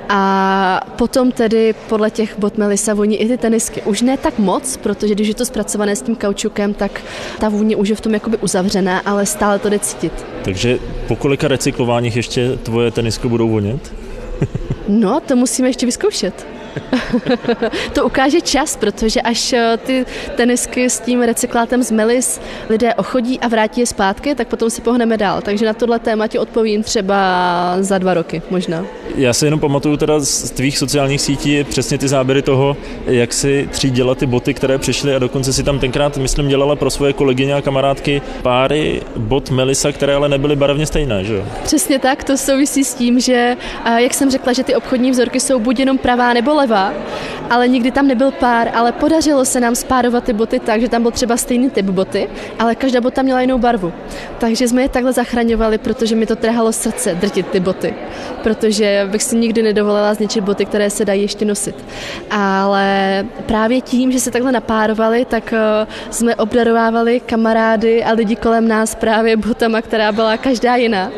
A 0.09 0.81
potom 0.97 1.31
tedy 1.31 1.75
podle 1.89 2.11
těch 2.11 2.39
bot 2.39 2.57
Melisa 2.57 2.93
voní 2.93 3.21
i 3.21 3.27
ty 3.27 3.37
tenisky. 3.37 3.81
Už 3.81 4.01
ne 4.01 4.17
tak 4.17 4.39
moc, 4.39 4.77
protože 4.77 5.15
když 5.15 5.27
je 5.27 5.35
to 5.35 5.45
zpracované 5.45 5.95
s 5.95 6.01
tím 6.01 6.15
kaučukem, 6.15 6.73
tak 6.73 7.01
ta 7.39 7.49
vůně 7.49 7.75
už 7.75 7.89
je 7.89 7.95
v 7.95 8.01
tom 8.01 8.13
jakoby 8.13 8.37
uzavřená, 8.37 8.99
ale 8.99 9.25
stále 9.25 9.59
to 9.59 9.69
jde 9.69 9.79
cítit. 9.79 10.25
Takže 10.43 10.79
po 11.07 11.15
kolika 11.15 11.47
recyklováních 11.47 12.17
ještě 12.25 12.57
tvoje 12.63 12.91
tenisky 12.91 13.27
budou 13.27 13.49
vonět? 13.49 13.93
No, 14.87 15.19
to 15.19 15.35
musíme 15.35 15.69
ještě 15.69 15.85
vyzkoušet. 15.85 16.55
to 17.93 18.05
ukáže 18.05 18.41
čas, 18.41 18.77
protože 18.77 19.21
až 19.21 19.53
eh, 19.53 19.77
ty 19.77 20.05
tenisky 20.35 20.89
s 20.89 20.99
tím 20.99 21.21
recyklátem 21.21 21.83
z 21.83 21.91
Melis 21.91 22.41
lidé 22.69 22.93
ochodí 22.93 23.39
a 23.39 23.47
vrátí 23.47 23.79
je 23.79 23.85
zpátky, 23.85 24.35
tak 24.35 24.47
potom 24.47 24.69
si 24.69 24.81
pohneme 24.81 25.17
dál. 25.17 25.41
Takže 25.41 25.65
na 25.65 25.73
tohle 25.73 25.99
téma 25.99 26.27
ti 26.27 26.39
odpovím 26.39 26.83
třeba 26.83 27.15
za 27.79 27.97
dva 27.97 28.13
roky 28.13 28.41
možná. 28.49 28.85
Já 29.15 29.33
si 29.33 29.45
jenom 29.45 29.59
pamatuju 29.59 29.97
teda 29.97 30.19
z 30.19 30.51
tvých 30.51 30.77
sociálních 30.77 31.21
sítí 31.21 31.63
přesně 31.63 31.97
ty 31.97 32.07
záběry 32.07 32.41
toho, 32.41 32.77
jak 33.05 33.33
si 33.33 33.69
třídila 33.71 34.15
ty 34.15 34.25
boty, 34.25 34.53
které 34.53 34.77
přišly 34.77 35.15
a 35.15 35.19
dokonce 35.19 35.53
si 35.53 35.63
tam 35.63 35.79
tenkrát, 35.79 36.17
myslím, 36.17 36.47
dělala 36.47 36.75
pro 36.75 36.89
svoje 36.89 37.13
kolegyně 37.13 37.53
a 37.53 37.61
kamarádky 37.61 38.21
páry 38.41 39.01
bot 39.17 39.49
Melisa, 39.49 39.91
které 39.91 40.15
ale 40.15 40.29
nebyly 40.29 40.55
barevně 40.55 40.85
stejné, 40.85 41.23
že 41.23 41.35
jo? 41.35 41.45
Přesně 41.63 41.99
tak, 41.99 42.23
to 42.23 42.37
souvisí 42.37 42.83
s 42.83 42.93
tím, 42.93 43.19
že, 43.19 43.57
jak 43.97 44.13
jsem 44.13 44.24
řekla, 44.29 44.53
že 44.53 44.63
ty 44.63 44.75
obchodní 44.75 45.11
vzorky 45.11 45.39
jsou 45.39 45.59
buď 45.59 45.79
jenom 45.79 45.97
pravá 45.97 46.33
nebo 46.33 46.53
levá, 46.53 46.93
ale 47.49 47.67
nikdy 47.67 47.91
tam 47.91 48.07
nebyl 48.07 48.31
pár, 48.31 48.71
ale 48.73 48.91
podařilo 48.91 49.45
se 49.45 49.59
nám 49.59 49.75
spárovat 49.75 50.23
ty 50.23 50.33
boty 50.33 50.59
tak, 50.59 50.81
že 50.81 50.89
tam 50.89 51.01
byl 51.01 51.11
třeba 51.11 51.37
stejný 51.37 51.69
typ 51.69 51.85
boty, 51.85 52.29
ale 52.59 52.75
každá 52.75 53.01
bota 53.01 53.21
měla 53.21 53.41
jinou 53.41 53.57
barvu. 53.57 53.93
Takže 54.37 54.67
jsme 54.67 54.81
je 54.81 54.89
takhle 54.89 55.13
zachraňovali, 55.13 55.77
protože 55.77 56.15
mi 56.15 56.25
to 56.25 56.35
trhalo 56.35 56.71
srdce 56.71 57.15
drtit 57.15 57.47
ty 57.47 57.59
boty, 57.59 57.93
protože 58.43 59.07
bych 59.11 59.23
si 59.23 59.37
nikdy 59.37 59.63
nedovolila 59.63 60.13
zničit 60.13 60.43
boty, 60.43 60.65
které 60.65 60.89
se 60.89 61.05
dají 61.05 61.21
ještě 61.21 61.45
nosit. 61.45 61.75
Ale 62.31 63.25
právě 63.45 63.81
tím, 63.81 64.11
že 64.11 64.19
se 64.19 64.31
takhle 64.31 64.51
napárovali, 64.51 65.25
tak 65.25 65.53
eh, 65.53 65.87
jsme 66.09 66.35
obdarovávali 66.35 67.19
kamarády 67.19 68.03
a 68.03 68.11
lidi 68.11 68.35
kolem 68.35 68.67
nás 68.67 68.95
právě 68.95 69.37
botama, 69.37 69.81
která 69.81 70.11
byla 70.11 70.37
každá 70.37 70.75
jiná. 70.75 71.11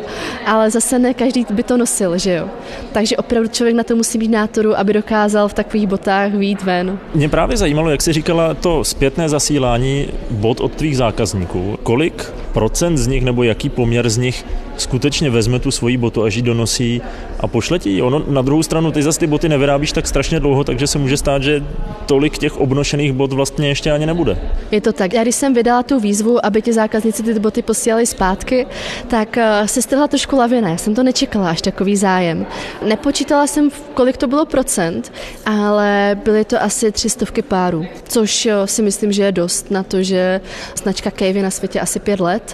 Ale 0.46 0.70
zase 0.70 0.98
ne 0.98 1.14
každý 1.14 1.46
by 1.50 1.62
to 1.62 1.76
nosil, 1.76 2.18
že 2.18 2.34
jo. 2.34 2.48
Takže 2.98 3.16
opravdu 3.16 3.48
člověk 3.48 3.76
na 3.76 3.82
to 3.82 3.96
musí 3.96 4.18
být 4.18 4.28
nátoru, 4.28 4.78
aby 4.78 4.92
dokázal 4.92 5.48
v 5.48 5.54
takových 5.54 5.86
botách 5.86 6.32
výjít 6.34 6.62
ven. 6.62 6.98
Mě 7.14 7.28
právě 7.28 7.56
zajímalo, 7.56 7.90
jak 7.90 8.02
jsi 8.02 8.12
říkala, 8.12 8.54
to 8.54 8.84
zpětné 8.84 9.28
zasílání 9.28 10.08
bot 10.30 10.60
od 10.60 10.72
tvých 10.72 10.96
zákazníků. 10.96 11.78
Kolik 11.82 12.32
procent 12.58 12.96
z 12.96 13.06
nich 13.06 13.24
nebo 13.24 13.42
jaký 13.42 13.68
poměr 13.68 14.10
z 14.10 14.18
nich 14.18 14.44
skutečně 14.76 15.30
vezme 15.30 15.58
tu 15.58 15.70
svoji 15.70 15.96
botu, 15.96 16.22
až 16.22 16.34
ji 16.34 16.42
donosí 16.42 17.02
a 17.40 17.46
pošle 17.46 17.78
ti 17.78 18.02
Ono 18.02 18.22
na 18.28 18.42
druhou 18.42 18.62
stranu, 18.62 18.90
ty 18.92 19.02
zase 19.02 19.20
ty 19.20 19.26
boty 19.26 19.48
nevyrábíš 19.48 19.92
tak 19.92 20.06
strašně 20.06 20.40
dlouho, 20.40 20.64
takže 20.64 20.86
se 20.86 20.98
může 20.98 21.16
stát, 21.16 21.42
že 21.42 21.64
tolik 22.06 22.38
těch 22.38 22.56
obnošených 22.56 23.12
bot 23.12 23.32
vlastně 23.32 23.68
ještě 23.68 23.92
ani 23.92 24.06
nebude. 24.06 24.38
Je 24.70 24.80
to 24.80 24.92
tak. 24.92 25.12
Já 25.12 25.22
když 25.22 25.34
jsem 25.34 25.54
vydala 25.54 25.82
tu 25.82 26.00
výzvu, 26.00 26.46
aby 26.46 26.62
ti 26.62 26.72
zákazníci 26.72 27.22
ty 27.22 27.38
boty 27.38 27.62
posílali 27.62 28.06
zpátky, 28.06 28.66
tak 29.08 29.38
eh, 29.38 29.68
se 29.68 29.82
strhla 29.82 30.08
trošku 30.08 30.36
lavina. 30.36 30.68
Já 30.68 30.76
jsem 30.76 30.94
to 30.94 31.02
nečekala 31.02 31.50
až 31.50 31.62
takový 31.62 31.96
zájem. 31.96 32.46
Nepočítala 32.86 33.46
jsem, 33.46 33.70
kolik 33.94 34.16
to 34.16 34.26
bylo 34.26 34.46
procent, 34.46 35.12
ale 35.46 36.18
byly 36.24 36.44
to 36.44 36.62
asi 36.62 36.92
tři 36.92 37.10
stovky 37.10 37.42
párů, 37.42 37.86
což 38.08 38.46
eh, 38.46 38.66
si 38.66 38.82
myslím, 38.82 39.12
že 39.12 39.22
je 39.22 39.32
dost 39.32 39.70
na 39.70 39.82
to, 39.82 40.02
že 40.02 40.40
značka 40.76 41.10
je 41.24 41.42
na 41.42 41.50
světě 41.50 41.80
asi 41.80 42.00
pět 42.00 42.20
let 42.20 42.47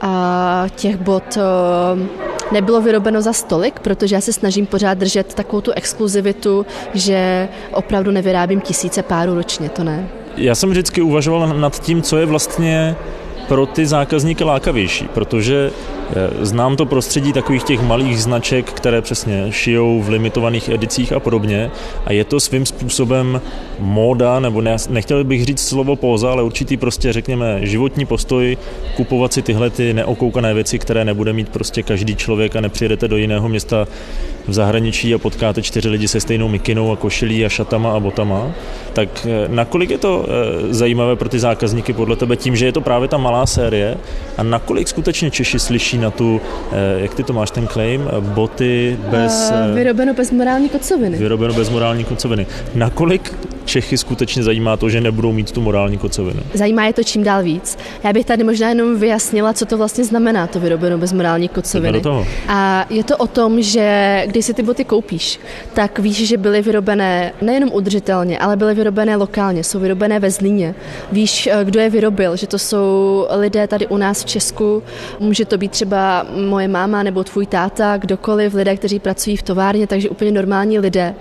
a 0.00 0.66
těch 0.76 0.96
bot 0.96 1.36
eh, 1.36 1.42
nebylo 2.52 2.80
vyrobeno 2.80 3.22
za 3.22 3.32
stolik, 3.32 3.80
protože 3.80 4.14
já 4.14 4.20
se 4.20 4.32
snažím 4.32 4.66
pořád 4.66 4.98
držet 4.98 5.34
takovou 5.34 5.60
tu 5.60 5.72
exkluzivitu, 5.72 6.66
že 6.94 7.48
opravdu 7.72 8.10
nevyrábím 8.10 8.60
tisíce 8.60 9.02
párů 9.02 9.34
ročně, 9.34 9.68
to 9.68 9.84
ne. 9.84 10.08
Já 10.36 10.54
jsem 10.54 10.70
vždycky 10.70 11.02
uvažoval 11.02 11.60
nad 11.60 11.80
tím, 11.80 12.02
co 12.02 12.16
je 12.16 12.26
vlastně 12.26 12.96
pro 13.48 13.66
ty 13.66 13.86
zákazníky 13.86 14.44
lákavější, 14.44 15.08
protože 15.14 15.70
eh, 15.70 16.44
znám 16.44 16.76
to 16.76 16.86
prostředí 16.86 17.32
takových 17.32 17.62
těch 17.62 17.82
malých 17.82 18.22
značek, 18.22 18.72
které 18.72 19.02
přesně 19.02 19.46
šijou 19.50 20.02
v 20.02 20.08
limitovaných 20.08 20.68
edicích 20.68 21.12
a 21.12 21.20
podobně 21.20 21.70
a 22.06 22.12
je 22.12 22.24
to 22.24 22.40
svým 22.40 22.66
způsobem 22.66 23.40
móda, 23.78 24.40
nebo 24.40 24.60
ne, 24.60 24.76
nechtěl 24.88 25.24
bych 25.24 25.44
říct 25.44 25.68
slovo 25.68 25.96
póza, 25.96 26.30
ale 26.30 26.42
určitý 26.42 26.76
prostě 26.76 27.12
řekněme 27.12 27.66
životní 27.66 28.06
postoj 28.06 28.58
kupovat 28.96 29.32
si 29.32 29.42
tyhle 29.42 29.70
ty 29.70 29.94
neokoukané 29.94 30.54
věci, 30.54 30.78
které 30.78 31.04
nebude 31.04 31.32
mít 31.32 31.48
prostě 31.48 31.82
každý 31.82 32.16
člověk 32.16 32.56
a 32.56 32.60
nepřijedete 32.60 33.08
do 33.08 33.16
jiného 33.16 33.48
města 33.48 33.86
v 34.48 34.52
zahraničí 34.52 35.14
a 35.14 35.18
potkáte 35.18 35.62
čtyři 35.62 35.88
lidi 35.88 36.08
se 36.08 36.20
stejnou 36.20 36.48
mikinou 36.48 36.92
a 36.92 36.96
košilí 36.96 37.44
a 37.46 37.48
šatama 37.48 37.92
a 37.92 38.00
botama, 38.00 38.52
tak 38.92 39.26
eh, 39.26 39.48
nakolik 39.48 39.90
je 39.90 39.98
to 39.98 40.26
eh, 40.28 40.74
zajímavé 40.74 41.16
pro 41.16 41.28
ty 41.28 41.38
zákazníky 41.38 41.92
podle 41.92 42.16
tebe 42.16 42.36
tím, 42.36 42.56
že 42.56 42.66
je 42.66 42.72
to 42.72 42.80
právě 42.80 43.08
ta 43.08 43.16
malá 43.16 43.46
série 43.46 43.96
a 44.36 44.42
nakolik 44.42 44.88
skutečně 44.88 45.30
Češi 45.30 45.58
slyší 45.58 45.98
na 45.98 46.10
tu, 46.10 46.40
eh, 46.72 47.00
jak 47.00 47.14
ty 47.14 47.22
to 47.22 47.32
máš 47.32 47.50
ten 47.50 47.66
claim, 47.66 48.10
boty 48.20 48.96
bez... 49.10 49.52
Vyrobeno 49.74 50.14
bez 50.14 50.30
morální 50.30 50.68
kocoviny. 50.68 51.18
Vyrobeno 51.18 51.54
bez 51.54 51.70
morální 51.70 52.04
kocoviny. 52.04 52.46
Nakolik 52.74 53.32
Čechy 53.64 53.98
skutečně 53.98 54.42
zajímá 54.42 54.76
to, 54.76 54.88
že 54.88 55.00
nebudou 55.00 55.32
mít 55.32 55.52
tu 55.52 55.60
morální 55.60 55.98
kocovinu? 55.98 56.40
Zajímá 56.54 56.86
je 56.86 56.92
to 56.92 57.02
čím 57.02 57.24
dál 57.24 57.42
víc. 57.42 57.78
Já 58.04 58.12
bych 58.12 58.26
tady 58.26 58.44
možná 58.44 58.68
jenom 58.68 58.98
vyjasnila, 58.98 59.52
co 59.52 59.66
to 59.66 59.78
vlastně 59.78 60.04
znamená, 60.04 60.46
to 60.46 60.60
vyrobeno 60.60 60.98
bez 60.98 61.12
morální 61.12 61.48
kocoviny. 61.48 62.02
A 62.48 62.86
je 62.90 63.04
to 63.04 63.16
o 63.16 63.26
tom, 63.26 63.62
že 63.62 64.22
když 64.26 64.44
si 64.44 64.54
ty 64.54 64.62
boty 64.62 64.84
koupíš, 64.84 65.40
tak 65.72 65.98
víš, 65.98 66.28
že 66.28 66.36
byly 66.36 66.62
vyrobené 66.62 67.32
nejenom 67.42 67.70
udržitelně, 67.72 68.38
ale 68.38 68.56
byly 68.56 68.74
vyrobené 68.74 69.16
lokálně, 69.16 69.64
jsou 69.64 69.80
vyrobené 69.80 70.20
ve 70.20 70.30
Zlíně. 70.30 70.74
Víš, 71.12 71.46
eh, 71.46 71.64
kdo 71.64 71.80
je 71.80 71.90
vyrobil, 71.90 72.36
že 72.36 72.46
to 72.46 72.58
jsou 72.58 73.26
lidé 73.30 73.66
tady 73.66 73.86
u 73.86 73.96
nás 73.96 74.22
v 74.22 74.26
Česku, 74.26 74.82
může 75.20 75.44
to 75.44 75.58
být 75.58 75.70
třeba 75.70 76.26
moje 76.48 76.68
máma 76.68 77.02
nebo 77.02 77.24
tvůj 77.24 77.46
táta, 77.46 77.96
kdokoliv, 77.96 78.54
lidé, 78.54 78.76
kteří 78.76 78.98
pracují 78.98 79.36
v 79.36 79.42
továrně, 79.42 79.86
takže 79.86 80.08
úplně 80.08 80.32
normální 80.32 80.78
lidé. 80.78 81.14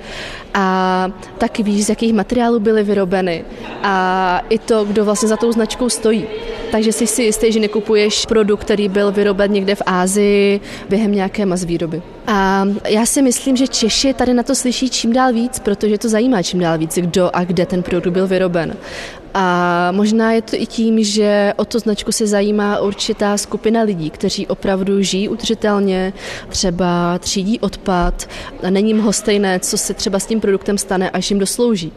A 0.54 1.08
taky 1.38 1.64
víš, 1.64 1.86
z 1.86 1.90
jakých 1.90 2.14
materiálů 2.14 2.33
byly 2.60 2.84
vyrobeny 2.84 3.46
a 3.84 4.42
i 4.50 4.60
to, 4.60 4.84
kdo 4.84 5.06
vlastně 5.06 5.30
za 5.30 5.38
tou 5.38 5.52
značkou 5.52 5.90
stojí. 5.90 6.26
Takže 6.72 6.92
jsi 6.92 7.08
si 7.08 7.24
jistý, 7.24 7.52
že 7.52 7.60
nekupuješ 7.60 8.26
produkt, 8.26 8.62
který 8.62 8.90
byl 8.90 9.12
vyroben 9.12 9.52
někde 9.52 9.76
v 9.76 9.82
Ázii 9.86 10.62
během 10.90 11.12
nějaké 11.12 11.46
mas 11.46 11.64
výroby. 11.64 12.02
A 12.28 12.66
já 12.90 13.06
si 13.06 13.22
myslím, 13.22 13.56
že 13.56 13.68
Češi 13.68 14.14
tady 14.14 14.34
na 14.34 14.44
to 14.44 14.56
slyší 14.56 14.90
čím 14.90 15.14
dál 15.14 15.34
víc, 15.34 15.60
protože 15.60 15.98
to 15.98 16.10
zajímá 16.10 16.44
čím 16.44 16.60
dál 16.60 16.78
víc, 16.78 16.96
kdo 16.96 17.30
a 17.34 17.44
kde 17.44 17.66
ten 17.66 17.84
produkt 17.84 18.14
byl 18.14 18.28
vyroben. 18.28 18.76
A 19.34 19.92
možná 19.92 20.32
je 20.32 20.42
to 20.42 20.56
i 20.56 20.66
tím, 20.66 21.04
že 21.04 21.54
o 21.56 21.66
to 21.66 21.80
značku 21.80 22.12
se 22.12 22.28
zajímá 22.28 22.80
určitá 22.80 23.38
skupina 23.38 23.82
lidí, 23.82 24.10
kteří 24.10 24.48
opravdu 24.48 25.02
žijí 25.02 25.30
udržitelně, 25.30 26.14
třeba 26.50 27.20
třídí 27.20 27.60
odpad 27.60 28.30
a 28.64 28.70
není 28.70 28.90
jim 28.90 29.08
stejné, 29.12 29.60
co 29.60 29.78
se 29.78 29.94
třeba 29.94 30.20
s 30.20 30.26
tím 30.26 30.42
produktem 30.42 30.78
stane, 30.78 31.10
až 31.10 31.30
jim 31.30 31.40
doslouží. 31.40 31.92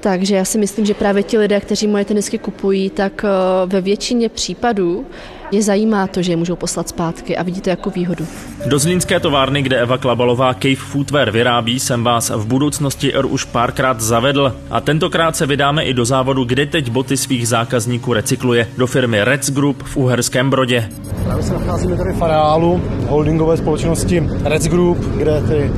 Takže 0.00 0.36
já 0.36 0.44
si 0.44 0.58
myslím, 0.58 0.86
že 0.86 0.94
právě 0.94 1.22
ti 1.22 1.38
lidé, 1.38 1.60
kteří 1.60 1.86
moje 1.86 2.04
tenisky 2.04 2.38
kupují, 2.38 2.90
tak 2.90 3.24
eh, 3.24 3.28
ve 3.66 3.80
většině 3.80 4.28
případů 4.28 5.06
je 5.50 5.62
zajímá 5.62 6.06
to, 6.06 6.22
že 6.22 6.32
je 6.32 6.36
můžou 6.36 6.56
poslat 6.56 6.88
zpátky 6.88 7.36
a 7.36 7.42
vidíte 7.42 7.70
jako 7.70 7.90
výhodu. 7.90 8.26
Do 8.66 8.78
zlínské 8.78 9.20
továrny, 9.20 9.62
kde 9.62 9.80
Eva 9.80 9.98
Klabalová 9.98 10.54
Cave 10.54 10.76
Footwear 10.76 11.30
vyrábí, 11.30 11.80
jsem 11.80 12.04
vás 12.04 12.30
v 12.30 12.46
budoucnosti 12.46 13.14
R 13.14 13.26
už 13.26 13.44
párkrát 13.44 14.00
zavedl 14.00 14.56
a 14.70 14.80
tentokrát 14.80 15.36
se 15.36 15.46
vydáme 15.46 15.84
i 15.84 15.94
do 15.94 16.04
závodu, 16.04 16.44
kde 16.44 16.66
teď 16.66 16.90
boty 16.90 17.16
svých 17.16 17.48
zákazníků 17.48 18.12
recykluje, 18.12 18.68
do 18.78 18.86
firmy 18.86 19.24
Reds 19.24 19.50
Group 19.50 19.82
v 19.82 19.96
Uherském 19.96 20.50
Brodě. 20.50 20.88
Právě 21.24 21.44
se 21.44 21.52
nacházíme 21.52 21.96
tady 21.96 22.12
v 22.12 22.22
areálu 22.22 22.82
holdingové 23.08 23.56
společnosti 23.56 24.22
Reds 24.44 24.66
Group, 24.66 24.98
kde 24.98 25.42
ty 25.48 25.70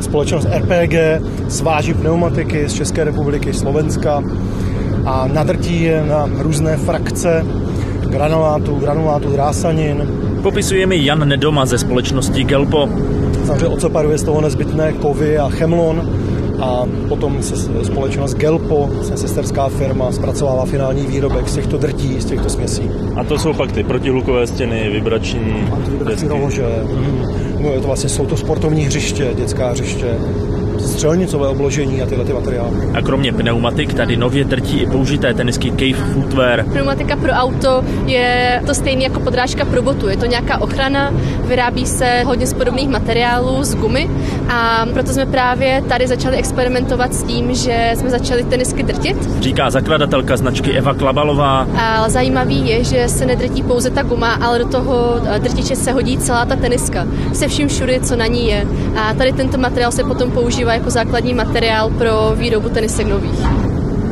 společnost 0.00 0.48
RPG 0.58 0.94
sváží 1.48 1.94
pneumatiky 1.94 2.68
z 2.68 2.74
České 2.74 3.04
republiky, 3.04 3.54
Slovenska 3.54 4.22
a 5.06 5.28
nadrtí 5.32 5.82
je 5.82 6.04
na 6.04 6.28
různé 6.38 6.76
frakce 6.76 7.46
granulátu, 8.10 8.74
granulátu 8.74 9.32
drásanin. 9.32 10.08
Popisuje 10.42 10.86
mi 10.86 11.04
Jan 11.04 11.28
Nedoma 11.28 11.66
ze 11.66 11.78
společnosti 11.78 12.44
Gelpo. 12.44 12.88
Samozřejmě 13.46 13.66
odseparuje 13.66 14.18
z 14.18 14.22
toho 14.22 14.40
nezbytné 14.40 14.92
kovy 14.92 15.38
a 15.38 15.48
chemlon 15.48 16.10
a 16.60 16.84
potom 17.08 17.42
se 17.42 17.84
společnost 17.84 18.34
Gelpo, 18.34 18.90
se 19.02 19.16
sesterská 19.16 19.68
firma, 19.68 20.12
zpracovává 20.12 20.64
finální 20.64 21.06
výrobek 21.06 21.48
z 21.48 21.54
těchto 21.54 21.78
drtí, 21.78 22.20
z 22.20 22.24
těchto 22.24 22.50
směsí. 22.50 22.90
A 23.16 23.24
to 23.24 23.38
jsou 23.38 23.52
pak 23.52 23.72
ty 23.72 23.84
protihlukové 23.84 24.46
stěny, 24.46 24.90
vibrační, 24.92 25.68
vibrační 25.88 26.28
rohože. 26.28 26.66
Mm. 26.82 27.24
No, 27.62 27.72
je 27.72 27.80
to 27.80 27.86
vlastně, 27.86 28.08
jsou 28.08 28.26
to 28.26 28.36
sportovní 28.36 28.84
hřiště, 28.84 29.30
dětská 29.36 29.70
hřiště, 29.70 30.18
střelnicové 30.86 31.48
obložení 31.48 32.02
a 32.02 32.06
tyhle 32.06 32.24
ty 32.24 32.32
materiály. 32.32 32.76
A 32.94 33.02
kromě 33.02 33.32
pneumatik 33.32 33.94
tady 33.94 34.16
nově 34.16 34.44
drtí 34.44 34.78
i 34.78 34.86
použité 34.86 35.34
tenisky 35.34 35.70
Cave 35.70 36.12
Footwear. 36.12 36.64
Pneumatika 36.64 37.16
pro 37.16 37.32
auto 37.32 37.84
je 38.06 38.62
to 38.66 38.74
stejné 38.74 39.02
jako 39.02 39.20
podrážka 39.20 39.64
pro 39.64 39.82
botu. 39.82 40.08
Je 40.08 40.16
to 40.16 40.26
nějaká 40.26 40.60
ochrana, 40.60 41.14
vyrábí 41.44 41.86
se 41.86 42.22
hodně 42.26 42.46
z 42.46 42.54
podobných 42.54 42.88
materiálů, 42.88 43.64
z 43.64 43.74
gumy 43.74 44.10
a 44.48 44.86
proto 44.92 45.12
jsme 45.12 45.26
právě 45.26 45.82
tady 45.88 46.06
začali 46.06 46.36
experimentovat 46.36 47.14
s 47.14 47.22
tím, 47.22 47.54
že 47.54 47.92
jsme 47.94 48.10
začali 48.10 48.44
tenisky 48.44 48.82
drtit. 48.82 49.40
Říká 49.40 49.70
zakladatelka 49.70 50.36
značky 50.36 50.72
Eva 50.72 50.94
Klabalová. 50.94 51.66
A 51.76 52.08
zajímavý 52.08 52.68
je, 52.68 52.84
že 52.84 53.08
se 53.08 53.26
nedrtí 53.26 53.62
pouze 53.62 53.90
ta 53.90 54.02
guma, 54.02 54.32
ale 54.32 54.58
do 54.58 54.64
toho 54.64 55.20
drtiče 55.38 55.76
se 55.76 55.92
hodí 55.92 56.18
celá 56.18 56.44
ta 56.44 56.56
teniska 56.56 57.06
se 57.32 57.48
vším 57.48 57.68
všude, 57.68 58.00
co 58.00 58.16
na 58.16 58.26
ní 58.26 58.48
je. 58.48 58.66
A 58.96 59.14
tady 59.14 59.32
tento 59.32 59.58
materiál 59.58 59.92
se 59.92 60.04
potom 60.04 60.30
používá 60.30 60.69
jako 60.74 60.90
základní 60.90 61.34
materiál 61.34 61.90
pro 61.90 62.32
výrobu 62.36 62.68
tenisek 62.68 63.06
nových. 63.06 63.59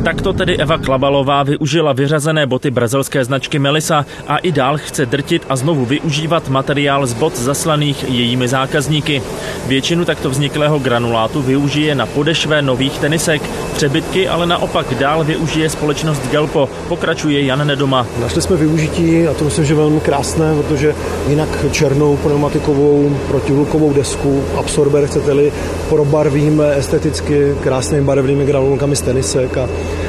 Takto 0.05 0.33
tedy 0.33 0.57
Eva 0.57 0.79
Klabalová 0.79 1.43
využila 1.43 1.93
vyřazené 1.93 2.47
boty 2.47 2.71
brazilské 2.71 3.25
značky 3.25 3.59
Melisa 3.59 4.07
a 4.27 4.39
i 4.39 4.53
dál 4.53 4.79
chce 4.79 5.07
drtit 5.07 5.43
a 5.49 5.57
znovu 5.57 5.85
využívat 5.85 6.49
materiál 6.49 7.07
z 7.07 7.13
bot 7.13 7.37
zaslaných 7.37 8.05
jejími 8.09 8.49
zákazníky. 8.49 9.23
Většinu 9.67 10.05
takto 10.05 10.31
vzniklého 10.31 10.79
granulátu 10.79 11.43
využije 11.43 11.95
na 11.95 12.07
podešvé 12.07 12.63
nových 12.63 12.99
tenisek, 12.99 13.43
přebytky 13.75 14.29
ale 14.29 14.47
naopak 14.47 14.95
dál 14.95 15.25
využije 15.25 15.71
společnost 15.71 16.31
Gelpo, 16.31 16.69
pokračuje 16.89 17.45
Jan 17.45 17.67
Nedoma. 17.67 18.07
Našli 18.21 18.43
jsme 18.43 18.57
využití 18.57 19.27
a 19.27 19.35
to 19.35 19.45
myslím, 19.45 19.65
že 19.65 19.75
velmi 19.75 20.01
krásné, 20.01 20.55
protože 20.55 20.95
jinak 21.29 21.49
černou 21.73 22.17
pneumatikovou 22.17 23.17
protihlukovou 23.29 23.93
desku, 23.93 24.45
absorber 24.59 25.07
chcete-li, 25.07 25.53
probarvíme 25.89 26.75
esteticky 26.75 27.55
krásnými 27.63 28.05
barevnými 28.05 28.47
granulkami 28.47 28.97
z 28.97 29.01
tenisek 29.03 29.57
a 29.57 29.69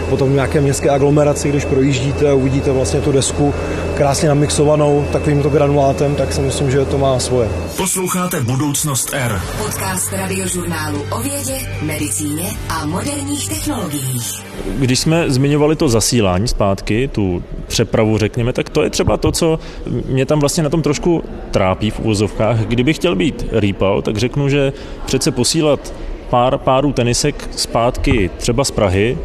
potom 0.10 0.30
v 0.30 0.34
nějaké 0.34 0.62
městské 0.62 0.90
aglomeraci, 0.90 1.50
když 1.50 1.66
projíždíte 1.66 2.30
a 2.30 2.34
uvidíte 2.34 2.72
vlastně 2.72 3.02
tu 3.02 3.12
desku 3.12 3.54
krásně 3.98 4.30
namixovanou 4.30 5.06
takovýmto 5.12 5.50
granulátem, 5.50 6.16
tak 6.16 6.34
si 6.34 6.42
myslím, 6.42 6.72
že 6.72 6.86
to 6.86 6.98
má 6.98 7.20
svoje. 7.20 7.50
Posloucháte 7.78 8.42
Budoucnost 8.42 9.14
R. 9.14 9.42
Podcast 9.58 10.14
radiožurnálu 10.14 11.04
o 11.12 11.20
vědě, 11.20 11.58
medicíně 11.82 12.44
a 12.70 12.86
moderních 12.86 13.50
technologiích. 13.50 14.44
Když 14.78 15.00
jsme 15.00 15.32
zmiňovali 15.32 15.76
to 15.76 15.90
zasílání 15.90 16.48
zpátky, 16.48 17.08
tu 17.08 17.44
přepravu, 17.68 18.18
řekněme, 18.18 18.54
tak 18.54 18.70
to 18.70 18.84
je 18.84 18.90
třeba 18.90 19.18
to, 19.18 19.32
co 19.32 19.60
mě 20.06 20.26
tam 20.26 20.40
vlastně 20.40 20.64
na 20.64 20.70
tom 20.70 20.82
trošku 20.82 21.24
trápí 21.52 21.92
v 21.92 22.00
úvozovkách. 22.00 22.60
Kdybych 22.60 22.96
chtěl 22.96 23.16
být 23.16 23.46
rýpal, 23.52 24.02
tak 24.02 24.18
řeknu, 24.18 24.50
že 24.50 24.74
přece 25.06 25.32
posílat 25.32 25.94
pár 26.30 26.58
párů 26.58 26.94
tenisek 26.94 27.50
zpátky 27.56 28.30
třeba 28.38 28.64
z 28.64 28.72
Prahy 28.72 29.18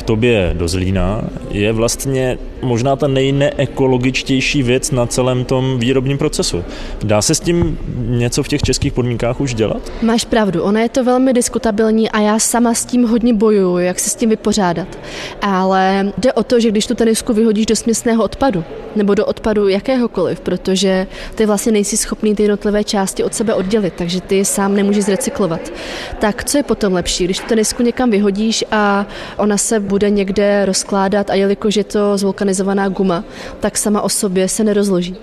k 0.00 0.02
tobě 0.02 0.50
do 0.54 0.68
Zlína 0.68 1.22
je 1.50 1.72
vlastně 1.72 2.38
možná 2.62 2.96
ta 2.96 3.08
nejneekologičtější 3.08 4.62
věc 4.62 4.90
na 4.90 5.06
celém 5.06 5.44
tom 5.44 5.78
výrobním 5.78 6.18
procesu. 6.18 6.64
Dá 7.02 7.22
se 7.22 7.34
s 7.34 7.40
tím 7.40 7.78
něco 7.96 8.42
v 8.42 8.48
těch 8.48 8.62
českých 8.62 8.92
podmínkách 8.92 9.40
už 9.40 9.54
dělat? 9.54 9.92
Máš 10.02 10.24
pravdu, 10.24 10.62
ono 10.62 10.78
je 10.78 10.88
to 10.88 11.04
velmi 11.04 11.32
diskutabilní 11.32 12.10
a 12.10 12.20
já 12.20 12.38
sama 12.38 12.74
s 12.74 12.84
tím 12.84 13.04
hodně 13.04 13.34
bojuju, 13.34 13.78
jak 13.78 13.98
se 13.98 14.10
s 14.10 14.14
tím 14.14 14.30
vypořádat. 14.30 14.98
Ale 15.42 16.12
jde 16.18 16.32
o 16.32 16.42
to, 16.42 16.60
že 16.60 16.70
když 16.70 16.86
tu 16.86 16.94
tenisku 16.94 17.32
vyhodíš 17.32 17.66
do 17.66 17.76
směsného 17.76 18.24
odpadu, 18.24 18.64
nebo 18.96 19.14
do 19.14 19.26
odpadu 19.26 19.68
jakéhokoliv, 19.68 20.40
protože 20.40 21.06
ty 21.34 21.46
vlastně 21.46 21.72
nejsi 21.72 21.96
schopný 21.96 22.34
ty 22.34 22.42
jednotlivé 22.42 22.84
části 22.84 23.24
od 23.24 23.34
sebe 23.34 23.54
oddělit, 23.54 23.94
takže 23.96 24.20
ty 24.20 24.44
sám 24.44 24.74
nemůžeš 24.74 25.04
zrecyklovat. 25.04 25.72
Tak 26.18 26.44
co 26.44 26.58
je 26.58 26.62
potom 26.62 26.92
lepší, 26.92 27.24
když 27.24 27.38
tu 27.38 27.46
tenisku 27.46 27.82
někam 27.82 28.10
vyhodíš 28.10 28.64
a 28.70 29.06
ona 29.36 29.56
se 29.56 29.80
bude 29.80 30.10
někde 30.10 30.64
rozkládat 30.64 31.30
a 31.30 31.34
jelikož 31.34 31.76
je 31.76 31.84
to 31.84 32.18
zvulkanizovaná 32.54 32.88
guma, 32.88 33.24
tak 33.60 33.78
sama 33.78 34.02
o 34.02 34.08
sobě 34.08 34.48
se 34.48 34.64
nerozloží. 34.64 35.16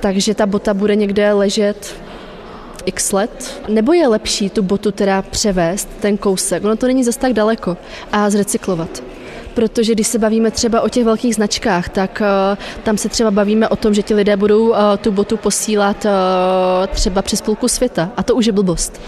Takže 0.00 0.34
ta 0.34 0.46
bota 0.46 0.74
bude 0.74 0.96
někde 0.96 1.32
ležet 1.32 1.94
x 2.84 3.12
let? 3.12 3.62
Nebo 3.68 3.92
je 3.92 4.08
lepší 4.08 4.50
tu 4.50 4.62
botu 4.62 4.92
teda 4.92 5.22
převést, 5.22 5.88
ten 6.00 6.16
kousek, 6.16 6.64
ono 6.64 6.76
to 6.76 6.86
není 6.86 7.04
zas 7.04 7.16
tak 7.16 7.32
daleko, 7.32 7.76
a 8.12 8.30
zrecyklovat? 8.30 9.02
Protože 9.58 9.92
když 9.92 10.06
se 10.06 10.18
bavíme 10.18 10.50
třeba 10.50 10.80
o 10.80 10.88
těch 10.88 11.04
velkých 11.04 11.34
značkách, 11.34 11.88
tak 11.88 12.22
uh, 12.52 12.82
tam 12.82 12.98
se 12.98 13.08
třeba 13.08 13.30
bavíme 13.30 13.68
o 13.68 13.76
tom, 13.76 13.94
že 13.94 14.02
ti 14.02 14.14
lidé 14.14 14.36
budou 14.36 14.68
uh, 14.68 14.76
tu 15.00 15.12
botu 15.12 15.36
posílat 15.36 16.04
uh, 16.04 16.86
třeba 16.86 17.22
přes 17.22 17.42
půlku 17.42 17.68
světa 17.68 18.10
a 18.16 18.22
to 18.22 18.34
už 18.34 18.46
je 18.46 18.52
blbost. 18.52 19.00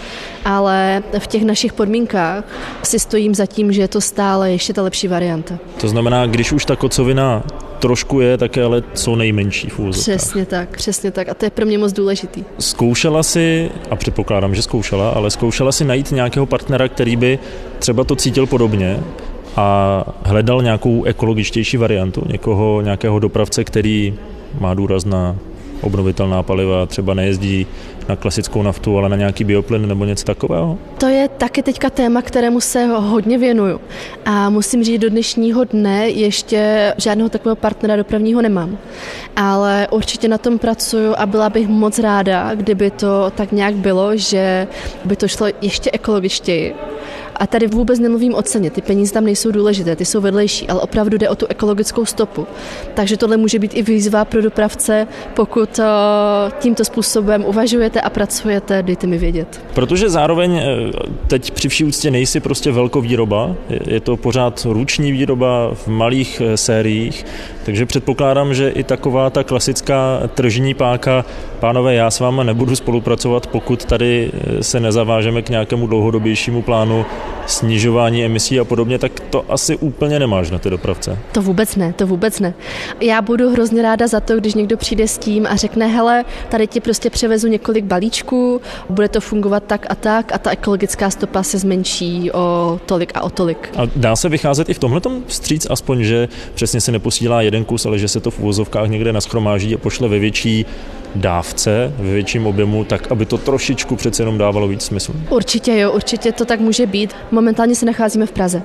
Ale 0.45 1.03
v 1.19 1.27
těch 1.27 1.43
našich 1.43 1.73
podmínkách 1.73 2.43
si 2.83 2.99
stojím 2.99 3.35
za 3.35 3.45
tím, 3.45 3.71
že 3.71 3.81
je 3.81 3.87
to 3.87 4.01
stále 4.01 4.51
ještě 4.51 4.73
ta 4.73 4.81
lepší 4.81 5.07
varianta. 5.07 5.57
To 5.81 5.87
znamená, 5.87 6.25
když 6.25 6.51
už 6.51 6.65
ta 6.65 6.75
kocovina 6.75 7.43
trošku 7.79 8.19
je 8.21 8.37
také 8.37 8.63
ale 8.63 8.83
co 8.93 9.15
nejmenší 9.15 9.69
v 9.69 9.89
Přesně 9.89 10.45
tak, 10.45 10.69
přesně 10.69 11.11
tak 11.11 11.29
a 11.29 11.33
to 11.33 11.45
je 11.45 11.49
pro 11.49 11.65
mě 11.65 11.77
moc 11.77 11.93
důležitý. 11.93 12.43
Zkoušela 12.59 13.23
si, 13.23 13.71
a 13.89 13.95
předpokládám, 13.95 14.55
že 14.55 14.61
zkoušela, 14.61 15.09
ale 15.09 15.31
zkoušela 15.31 15.71
si 15.71 15.85
najít 15.85 16.11
nějakého 16.11 16.45
partnera, 16.45 16.87
který 16.87 17.15
by 17.15 17.39
třeba 17.79 18.03
to 18.03 18.15
cítil 18.15 18.45
podobně 18.45 18.99
a 19.55 20.03
hledal 20.23 20.61
nějakou 20.61 21.03
ekologičtější 21.03 21.77
variantu, 21.77 22.23
někoho, 22.27 22.81
nějakého 22.81 23.19
dopravce, 23.19 23.63
který 23.63 24.13
má 24.59 24.73
důraz 24.73 25.05
na 25.05 25.35
obnovitelná 25.81 26.43
paliva, 26.43 26.85
třeba 26.85 27.13
nejezdí 27.13 27.67
na 28.09 28.15
klasickou 28.15 28.61
naftu, 28.61 28.97
ale 28.97 29.09
na 29.09 29.15
nějaký 29.15 29.43
bioplyn 29.43 29.87
nebo 29.87 30.05
něco 30.05 30.25
takového? 30.25 30.77
To 30.97 31.07
je 31.07 31.27
taky 31.27 31.63
teďka 31.63 31.89
téma, 31.89 32.21
kterému 32.21 32.61
se 32.61 32.85
hodně 32.85 33.37
věnuju. 33.37 33.81
A 34.25 34.49
musím 34.49 34.83
říct, 34.83 35.01
do 35.01 35.09
dnešního 35.09 35.63
dne 35.63 36.09
ještě 36.09 36.93
žádného 36.97 37.29
takového 37.29 37.55
partnera 37.55 37.95
dopravního 37.95 38.41
nemám. 38.41 38.77
Ale 39.35 39.87
určitě 39.91 40.27
na 40.27 40.37
tom 40.37 40.59
pracuju 40.59 41.13
a 41.17 41.25
byla 41.25 41.49
bych 41.49 41.67
moc 41.67 41.99
ráda, 41.99 42.55
kdyby 42.55 42.91
to 42.91 43.31
tak 43.35 43.51
nějak 43.51 43.75
bylo, 43.75 44.17
že 44.17 44.67
by 45.05 45.15
to 45.15 45.27
šlo 45.27 45.47
ještě 45.61 45.91
ekologičtěji 45.93 46.73
a 47.41 47.47
tady 47.47 47.67
vůbec 47.67 47.99
nemluvím 47.99 48.35
o 48.35 48.41
ceně, 48.41 48.69
ty 48.69 48.81
peníze 48.81 49.13
tam 49.13 49.25
nejsou 49.25 49.51
důležité, 49.51 49.95
ty 49.95 50.05
jsou 50.05 50.21
vedlejší, 50.21 50.69
ale 50.69 50.81
opravdu 50.81 51.17
jde 51.17 51.29
o 51.29 51.35
tu 51.35 51.45
ekologickou 51.49 52.05
stopu. 52.05 52.47
Takže 52.93 53.17
tohle 53.17 53.37
může 53.37 53.59
být 53.59 53.71
i 53.73 53.81
výzva 53.81 54.25
pro 54.25 54.41
dopravce, 54.41 55.07
pokud 55.33 55.79
eh, 55.79 55.85
tímto 56.59 56.85
způsobem 56.85 57.45
uvažujete 57.45 57.90
a 57.99 58.09
pracujete, 58.09 58.83
dejte 58.83 59.07
mi 59.07 59.17
vědět. 59.17 59.61
Protože 59.73 60.09
zároveň 60.09 60.57
eh, 60.57 60.63
teď 61.27 61.51
při 61.51 61.69
vší 61.69 61.83
úctě 61.83 62.11
nejsi 62.11 62.39
prostě 62.39 62.71
velkovýroba, 62.71 63.55
je 63.87 63.99
to 63.99 64.17
pořád 64.17 64.67
ruční 64.69 65.11
výroba 65.11 65.71
v 65.73 65.87
malých 65.87 66.41
eh, 66.45 66.57
sériích, 66.57 67.25
takže 67.65 67.85
předpokládám, 67.85 68.53
že 68.53 68.69
i 68.69 68.83
taková 68.83 69.29
ta 69.29 69.43
klasická 69.43 70.21
tržní 70.35 70.73
páka, 70.73 71.25
pánové, 71.59 71.95
já 71.95 72.11
s 72.11 72.19
váma 72.19 72.43
nebudu 72.43 72.75
spolupracovat, 72.75 73.47
pokud 73.47 73.85
tady 73.85 74.31
se 74.61 74.79
nezavážeme 74.79 75.41
k 75.41 75.49
nějakému 75.49 75.87
dlouhodobějšímu 75.87 76.61
plánu 76.61 77.05
snižování 77.47 78.25
emisí 78.25 78.59
a 78.59 78.63
podobně, 78.63 78.97
tak 78.97 79.19
to 79.19 79.45
asi 79.49 79.77
úplně 79.77 80.19
nemáš 80.19 80.51
na 80.51 80.59
ty 80.59 80.69
dopravce. 80.69 81.17
To 81.31 81.41
vůbec 81.41 81.75
ne, 81.75 81.93
to 81.93 82.07
vůbec 82.07 82.39
ne. 82.39 82.53
Já 83.01 83.21
budu 83.21 83.49
hrozně 83.49 83.81
ráda 83.81 84.07
za 84.07 84.19
to, 84.19 84.37
když 84.37 84.53
někdo 84.53 84.77
přijde 84.77 85.07
s 85.07 85.17
tím 85.17 85.47
a 85.49 85.55
řekne, 85.55 85.87
hele, 85.87 86.25
tady 86.49 86.67
ti 86.67 86.79
prostě 86.79 87.09
převezu 87.09 87.47
několik 87.47 87.80
balíčků, 87.85 88.61
bude 88.89 89.09
to 89.09 89.21
fungovat 89.21 89.63
tak 89.67 89.85
a 89.89 89.95
tak 89.95 90.33
a 90.33 90.37
ta 90.37 90.51
ekologická 90.51 91.09
stopa 91.09 91.43
se 91.43 91.57
zmenší 91.57 92.31
o 92.31 92.79
tolik 92.85 93.11
a 93.15 93.21
o 93.21 93.29
tolik. 93.29 93.69
A 93.77 93.81
dá 93.95 94.15
se 94.15 94.29
vycházet 94.29 94.69
i 94.69 94.73
v 94.73 94.79
tomhle 94.79 95.01
vstříc 95.27 95.67
aspoň, 95.69 96.03
že 96.03 96.27
přesně 96.53 96.81
se 96.81 96.91
neposílá 96.91 97.41
jeden 97.41 97.65
kus, 97.65 97.85
ale 97.85 97.99
že 97.99 98.07
se 98.07 98.19
to 98.19 98.31
v 98.31 98.39
uvozovkách 98.39 98.89
někde 98.89 99.13
naschromáží 99.13 99.75
a 99.75 99.77
pošle 99.77 100.07
ve 100.07 100.19
větší 100.19 100.65
dávce, 101.15 101.93
ve 101.97 102.13
větším 102.13 102.47
objemu, 102.47 102.83
tak 102.83 103.11
aby 103.11 103.25
to 103.25 103.37
trošičku 103.37 103.95
přece 103.95 104.21
jenom 104.23 104.37
dávalo 104.37 104.67
víc 104.67 104.81
smysl. 104.83 105.13
Určitě 105.29 105.77
jo, 105.77 105.91
určitě 105.91 106.31
to 106.31 106.45
tak 106.45 106.59
může 106.59 106.85
být. 106.85 107.13
Momentálně 107.31 107.75
se 107.75 107.85
nacházíme 107.85 108.25
v 108.25 108.31
Praze. 108.31 108.61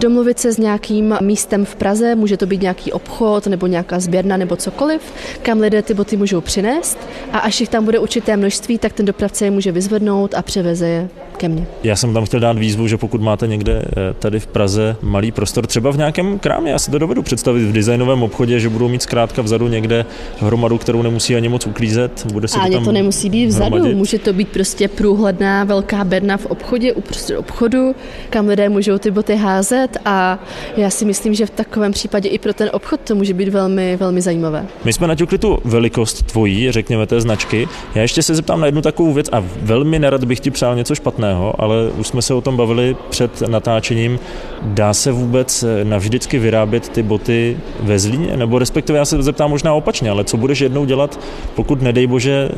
Domluvit 0.00 0.38
se 0.38 0.52
s 0.52 0.58
nějakým 0.58 1.16
místem 1.22 1.64
v 1.64 1.76
Praze, 1.76 2.14
může 2.14 2.36
to 2.36 2.46
být 2.46 2.62
nějaký 2.62 2.92
obchod 2.92 3.46
nebo 3.46 3.66
nějaká 3.66 4.00
sběrna 4.00 4.36
nebo 4.36 4.56
cokoliv, 4.56 5.02
kam 5.42 5.60
lidé 5.60 5.82
ty 5.82 5.94
boty 5.94 6.16
můžou 6.16 6.40
přinést 6.40 6.98
a 7.32 7.38
až 7.38 7.60
jich 7.60 7.68
tam 7.68 7.84
bude 7.84 7.98
určité 7.98 8.36
množství, 8.36 8.78
tak 8.78 8.92
ten 8.92 9.06
dopravce 9.06 9.44
je 9.44 9.50
může 9.50 9.72
vyzvednout 9.72 10.34
a 10.34 10.42
převeze 10.42 10.86
je 10.86 11.08
ke 11.36 11.48
mně. 11.48 11.66
Já 11.82 11.96
jsem 11.96 12.14
tam 12.14 12.24
chtěl 12.24 12.40
dát 12.40 12.58
výzvu, 12.58 12.88
že 12.88 12.96
pokud 12.96 13.20
máte 13.20 13.46
někde 13.46 13.82
eh, 13.84 14.14
tady 14.18 14.40
v 14.40 14.46
Praze 14.46 14.96
malý 15.02 15.32
prostor, 15.32 15.66
třeba 15.66 15.90
v 15.90 15.96
nějakém 15.96 16.38
krámě, 16.38 16.70
já 16.70 16.78
si 16.78 16.90
to 16.90 16.98
dovedu 16.98 17.22
představit 17.22 17.64
v 17.64 17.72
designovém 17.72 18.22
obchodě, 18.22 18.60
že 18.60 18.68
budou 18.68 18.88
mít 18.88 19.02
zkrátka 19.02 19.42
vzadu 19.42 19.68
někde 19.68 20.04
hromadu, 20.40 20.78
kterou 20.78 21.02
nemusí 21.02 21.36
ani 21.36 21.48
moc 21.48 21.66
uklízet. 21.66 22.26
Bude 22.32 22.48
se 22.48 22.58
Ani 22.58 22.70
to, 22.70 22.76
tam 22.76 22.84
to 22.84 22.92
nemusí 22.92 23.30
být 23.30 23.46
vzadu, 23.46 23.74
hromadit. 23.74 23.96
může 23.96 24.18
to 24.18 24.32
být 24.32 24.48
prostě 24.48 24.88
průhledná 24.88 25.64
velká 25.64 26.04
bedna 26.04 26.36
v 26.36 26.46
obchodě, 26.46 26.92
uprostřed 26.92 27.38
obchodu, 27.38 27.94
kam 28.30 28.48
lidé 28.48 28.68
můžou 28.68 28.98
ty 28.98 29.10
boty 29.10 29.36
házet 29.36 29.55
a 30.04 30.38
já 30.76 30.90
si 30.90 31.04
myslím, 31.04 31.34
že 31.34 31.46
v 31.46 31.50
takovém 31.50 31.92
případě 31.92 32.28
i 32.28 32.38
pro 32.38 32.54
ten 32.54 32.70
obchod 32.72 33.00
to 33.00 33.14
může 33.14 33.34
být 33.34 33.48
velmi, 33.48 33.96
velmi 33.96 34.20
zajímavé. 34.20 34.66
My 34.84 34.92
jsme 34.92 35.06
naťukli 35.06 35.38
tu 35.38 35.58
velikost 35.64 36.22
tvojí, 36.22 36.72
řekněme 36.72 37.06
té 37.06 37.20
značky. 37.20 37.68
Já 37.94 38.02
ještě 38.02 38.22
se 38.22 38.34
zeptám 38.34 38.60
na 38.60 38.66
jednu 38.66 38.82
takovou 38.82 39.12
věc 39.12 39.28
a 39.32 39.44
velmi 39.62 39.98
nerad 39.98 40.24
bych 40.24 40.40
ti 40.40 40.50
přál 40.50 40.76
něco 40.76 40.94
špatného, 40.94 41.54
ale 41.58 41.90
už 41.90 42.06
jsme 42.06 42.22
se 42.22 42.34
o 42.34 42.40
tom 42.40 42.56
bavili 42.56 42.96
před 43.10 43.40
natáčením. 43.40 44.18
Dá 44.62 44.94
se 44.94 45.12
vůbec 45.12 45.64
navždycky 45.84 46.38
vyrábět 46.38 46.88
ty 46.88 47.02
boty 47.02 47.56
ve 47.80 47.98
Zlíně? 47.98 48.36
Nebo 48.36 48.58
respektive 48.58 48.98
já 48.98 49.04
se 49.04 49.22
zeptám 49.22 49.50
možná 49.50 49.74
opačně, 49.74 50.10
ale 50.10 50.24
co 50.24 50.36
budeš 50.36 50.60
jednou 50.60 50.84
dělat, 50.84 51.20
pokud 51.54 51.82
nedej 51.82 52.06
bože 52.06 52.48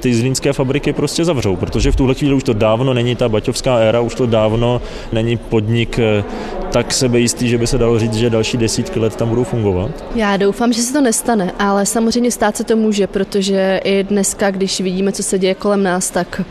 ty 0.00 0.14
zlínské 0.14 0.52
fabriky 0.52 0.92
prostě 0.92 1.24
zavřou, 1.24 1.56
protože 1.56 1.92
v 1.92 1.96
tuhle 1.96 2.14
chvíli 2.14 2.34
už 2.34 2.42
to 2.42 2.52
dávno 2.52 2.94
není 2.94 3.16
ta 3.16 3.28
baťovská 3.28 3.76
éra, 3.76 4.00
už 4.00 4.14
to 4.14 4.26
dávno 4.26 4.80
není 5.12 5.36
podnik 5.36 5.98
eh, 5.98 6.24
tak 6.72 6.92
sebejistý, 6.92 7.48
že 7.48 7.58
by 7.58 7.66
se 7.66 7.78
dalo 7.78 7.98
říct, 7.98 8.14
že 8.14 8.30
další 8.30 8.56
desítky 8.56 9.00
let 9.00 9.16
tam 9.16 9.28
budou 9.28 9.44
fungovat? 9.44 9.90
Já 10.14 10.36
doufám, 10.36 10.72
že 10.72 10.82
se 10.82 10.92
to 10.92 11.00
nestane, 11.00 11.52
ale 11.58 11.86
samozřejmě 11.86 12.30
stát 12.30 12.56
se 12.56 12.64
to 12.64 12.76
může, 12.76 13.06
protože 13.06 13.80
i 13.84 14.04
dneska, 14.04 14.50
když 14.50 14.80
vidíme, 14.80 15.12
co 15.12 15.22
se 15.22 15.38
děje 15.38 15.54
kolem 15.54 15.82
nás, 15.82 16.10
tak 16.10 16.42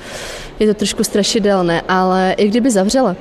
je 0.60 0.68
to 0.68 0.74
trošku 0.74 1.04
strašidelné, 1.04 1.82
ale 1.88 2.36
i 2.38 2.48
kdyby 2.48 2.72
zavřela, 2.72 3.16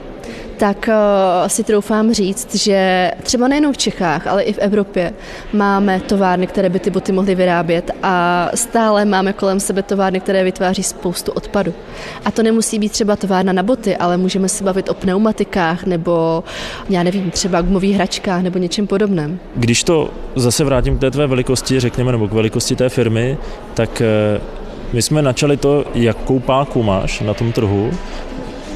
tak 0.56 0.88
uh, 0.88 1.49
si 1.49 1.64
troufám 1.64 2.12
říct, 2.12 2.54
že 2.54 3.11
třeba 3.23 3.49
nejen 3.49 3.73
v 3.73 3.76
Čechách, 3.76 4.26
ale 4.26 4.42
i 4.42 4.52
v 4.52 4.58
Evropě 4.58 5.12
máme 5.52 6.00
továrny, 6.00 6.46
které 6.46 6.68
by 6.68 6.78
ty 6.78 6.90
boty 6.90 7.12
mohly 7.12 7.34
vyrábět 7.34 7.90
a 8.02 8.49
stále 8.54 9.04
máme 9.04 9.32
kolem 9.32 9.61
sebe 9.61 9.82
továrny, 9.82 10.20
které 10.20 10.44
vytváří 10.44 10.82
spoustu 10.82 11.32
odpadu. 11.32 11.75
A 12.25 12.30
to 12.30 12.42
nemusí 12.42 12.78
být 12.78 12.92
třeba 12.92 13.16
továrna 13.16 13.52
na 13.52 13.62
boty, 13.62 13.96
ale 13.96 14.16
můžeme 14.16 14.49
se 14.49 14.64
bavit 14.64 14.88
o 14.88 14.94
pneumatikách 14.94 15.84
nebo, 15.84 16.44
já 16.88 17.02
nevím, 17.02 17.30
třeba 17.30 17.61
gumových 17.62 17.94
hračkách 17.94 18.42
nebo 18.42 18.58
něčem 18.58 18.87
podobném. 18.87 19.38
Když 19.56 19.84
to 19.84 20.11
zase 20.37 20.64
vrátím 20.64 20.96
k 20.96 21.00
té 21.00 21.11
tvé 21.11 21.26
velikosti, 21.26 21.80
řekněme, 21.80 22.12
nebo 22.12 22.28
k 22.28 22.32
velikosti 22.32 22.76
té 22.76 22.88
firmy, 22.88 23.38
tak 23.75 24.00
eh, 24.00 24.40
my 24.93 25.02
jsme 25.02 25.23
načali 25.23 25.56
to, 25.56 25.84
jakou 25.95 26.38
páku 26.38 26.82
máš 26.82 27.21
na 27.21 27.34
tom 27.34 27.52
trhu 27.52 27.90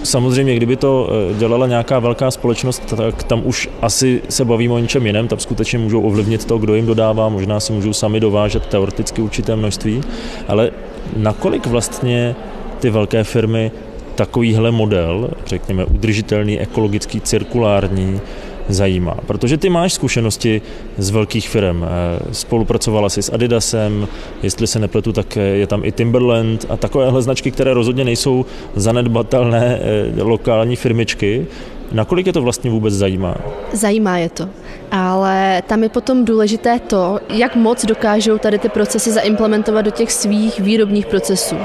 Samozřejmě, 0.09 0.57
kdyby 0.57 0.77
to 0.77 1.11
eh, 1.11 1.35
dělala 1.35 1.67
nějaká 1.67 1.99
velká 1.99 2.31
společnost, 2.31 2.95
tak 2.97 3.23
tam 3.23 3.43
už 3.45 3.69
asi 3.83 4.23
se 4.29 4.45
bavíme 4.45 4.75
o 4.75 4.79
něčem 4.79 5.07
jiném, 5.07 5.29
tam 5.29 5.39
skutečně 5.39 5.79
můžou 5.79 6.03
ovlivnit 6.03 6.45
to, 6.45 6.59
kdo 6.59 6.75
jim 6.75 6.87
dodává, 6.87 7.29
možná 7.29 7.61
si 7.61 7.73
můžou 7.73 7.93
sami 7.93 8.21
dovážet 8.21 8.67
teoreticky 8.67 9.23
určité 9.23 9.57
množství, 9.57 10.01
ale 10.49 10.71
nakolik 11.17 11.67
vlastně 11.67 12.37
ty 12.81 12.91
velké 12.91 13.25
firmy 13.25 13.71
takovýhle 14.15 14.71
model, 14.71 15.31
řekněme 15.47 15.85
udržitelný, 15.85 16.61
ekologický, 16.61 17.21
cirkulární, 17.21 18.21
zajímá. 18.69 19.17
Protože 19.27 19.57
ty 19.57 19.69
máš 19.69 19.93
zkušenosti 19.93 20.63
z 20.99 21.11
velkých 21.11 21.49
firm. 21.49 21.85
Eh, 21.85 21.89
spolupracovala 22.35 23.09
jsi 23.09 23.23
s 23.23 23.33
Adidasem, 23.33 24.09
jestli 24.43 24.67
se 24.67 24.79
nepletu, 24.79 25.13
tak 25.13 25.37
je 25.37 25.67
tam 25.67 25.85
i 25.85 25.93
Timberland 25.93 26.67
a 26.69 26.77
takovéhle 26.77 27.23
značky, 27.23 27.51
které 27.51 27.75
rozhodně 27.75 28.05
nejsou 28.05 28.47
zanedbatelné 28.75 29.81
eh, 29.81 30.23
lokální 30.23 30.77
firmičky. 30.77 31.47
Nakolik 31.93 32.27
je 32.27 32.33
to 32.33 32.43
vlastně 32.43 32.71
vůbec 32.71 32.95
zajímá? 32.95 33.35
Zajímá 33.73 34.19
je 34.19 34.29
to, 34.29 34.49
ale 34.91 35.63
tam 35.67 35.83
je 35.83 35.89
potom 35.89 36.25
důležité 36.25 36.79
to, 36.79 37.21
jak 37.29 37.57
moc 37.57 37.85
dokážou 37.85 38.39
tady 38.39 38.59
ty 38.59 38.69
procesy 38.69 39.13
zaimplementovat 39.13 39.85
do 39.85 39.91
těch 39.91 40.13
svých 40.13 40.61
výrobních 40.61 41.07
procesů, 41.07 41.57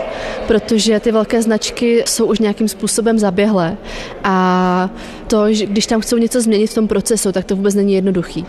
protože 0.47 0.99
ty 0.99 1.11
velké 1.11 1.41
značky 1.41 2.03
jsou 2.07 2.25
už 2.25 2.39
nějakým 2.39 2.67
způsobem 2.67 3.19
zaběhlé 3.19 3.77
a 4.23 4.89
to, 5.27 5.45
když 5.65 5.87
tam 5.87 6.01
chcou 6.01 6.17
něco 6.17 6.41
změnit 6.41 6.67
v 6.67 6.75
tom 6.75 6.87
procesu, 6.87 7.31
tak 7.31 7.45
to 7.45 7.55
vůbec 7.55 7.75
není 7.75 7.93
jednoduchý. 7.93 8.45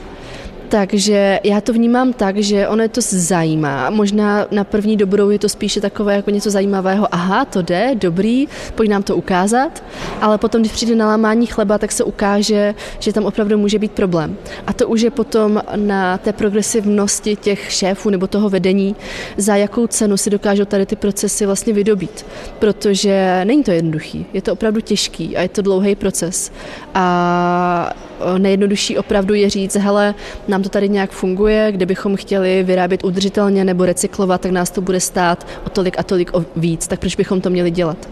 Takže 0.75 1.41
já 1.45 1.61
to 1.61 1.73
vnímám 1.73 2.13
tak, 2.13 2.37
že 2.37 2.69
ono 2.69 2.83
je 2.83 2.89
to 2.89 3.01
zajímá. 3.01 3.91
Možná 3.91 4.47
na 4.51 4.65
první 4.65 4.97
dobrou 4.97 5.31
je 5.31 5.39
to 5.39 5.49
spíše 5.49 5.81
takové 5.81 6.17
jako 6.17 6.31
něco 6.31 6.51
zajímavého. 6.51 7.15
Aha, 7.15 7.45
to 7.45 7.63
jde, 7.63 7.91
dobrý, 7.95 8.49
pojď 8.75 8.91
nám 8.91 9.03
to 9.03 9.17
ukázat. 9.17 9.85
Ale 10.21 10.39
potom, 10.39 10.63
když 10.63 10.73
přijde 10.73 10.95
na 10.95 11.07
lámání 11.07 11.47
chleba, 11.47 11.79
tak 11.79 11.93
se 11.93 12.05
ukáže, 12.05 12.75
že 12.99 13.13
tam 13.13 13.25
opravdu 13.25 13.59
může 13.59 13.79
být 13.79 13.93
problém. 13.93 14.37
A 14.67 14.73
to 14.73 14.89
už 14.89 15.01
je 15.01 15.11
potom 15.11 15.63
na 15.77 16.19
té 16.19 16.33
progresivnosti 16.33 17.37
těch 17.37 17.73
šéfů 17.73 18.11
nebo 18.11 18.27
toho 18.27 18.51
vedení, 18.51 18.97
za 19.37 19.57
jakou 19.57 19.87
cenu 19.87 20.17
si 20.17 20.31
dokážou 20.31 20.65
tady 20.65 20.87
ty 20.87 20.97
procesy 20.97 21.47
vlastně 21.47 21.73
vydobít. 21.73 22.27
Protože 22.59 23.41
není 23.45 23.63
to 23.63 23.71
jednoduchý, 23.71 24.27
je 24.33 24.43
to 24.43 24.53
opravdu 24.53 24.81
těžký 24.81 25.37
a 25.37 25.43
je 25.43 25.49
to 25.49 25.63
dlouhý 25.63 25.95
proces. 25.95 26.53
A 26.95 27.95
nejjednodušší 28.39 28.99
opravdu 28.99 29.35
je 29.35 29.51
říct, 29.51 29.77
hele, 29.77 30.15
nám 30.49 30.63
to 30.65 30.71
tady 30.71 30.89
nějak 30.89 31.11
funguje, 31.11 31.73
kdybychom 31.73 32.17
chtěli 32.17 32.63
vyrábět 32.63 33.05
udržitelně 33.05 33.65
nebo 33.65 33.85
recyklovat, 33.85 34.41
tak 34.41 34.51
nás 34.51 34.71
to 34.71 34.81
bude 34.81 35.01
stát 35.01 35.47
o 35.67 35.71
tolik 35.71 35.99
a 35.99 36.03
tolik 36.03 36.35
o 36.35 36.45
víc, 36.57 36.87
tak 36.87 37.01
proč 37.01 37.17
bychom 37.17 37.41
to 37.41 37.51
měli 37.51 37.71
dělat? 37.71 38.09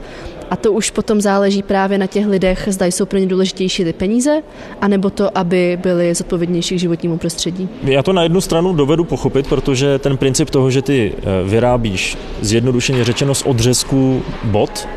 A 0.50 0.56
to 0.56 0.72
už 0.72 0.90
potom 0.90 1.20
záleží 1.20 1.62
právě 1.62 1.98
na 1.98 2.06
těch 2.06 2.26
lidech, 2.26 2.68
zda 2.70 2.86
jsou 2.86 3.06
pro 3.06 3.18
ně 3.18 3.26
důležitější 3.26 3.84
ty 3.84 3.92
peníze, 3.92 4.42
anebo 4.80 5.10
to, 5.10 5.38
aby 5.38 5.78
byli 5.82 6.14
zodpovědnější 6.14 6.76
k 6.76 6.78
životnímu 6.78 7.18
prostředí. 7.18 7.68
Já 7.82 8.02
to 8.02 8.12
na 8.12 8.22
jednu 8.22 8.40
stranu 8.40 8.72
dovedu 8.72 9.04
pochopit, 9.04 9.46
protože 9.46 9.98
ten 9.98 10.16
princip 10.16 10.50
toho, 10.50 10.70
že 10.70 10.82
ty 10.82 11.12
eh, 11.16 11.48
vyrábíš 11.48 12.18
zjednodušeně 12.40 13.04
řečeno 13.04 13.34
z 13.34 13.42
odřezků 13.42 14.22
bot, 14.44 14.88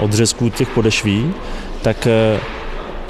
odřezků 0.00 0.48
těch 0.50 0.68
podešví, 0.68 1.32
tak 1.82 2.06
eh, 2.06 2.40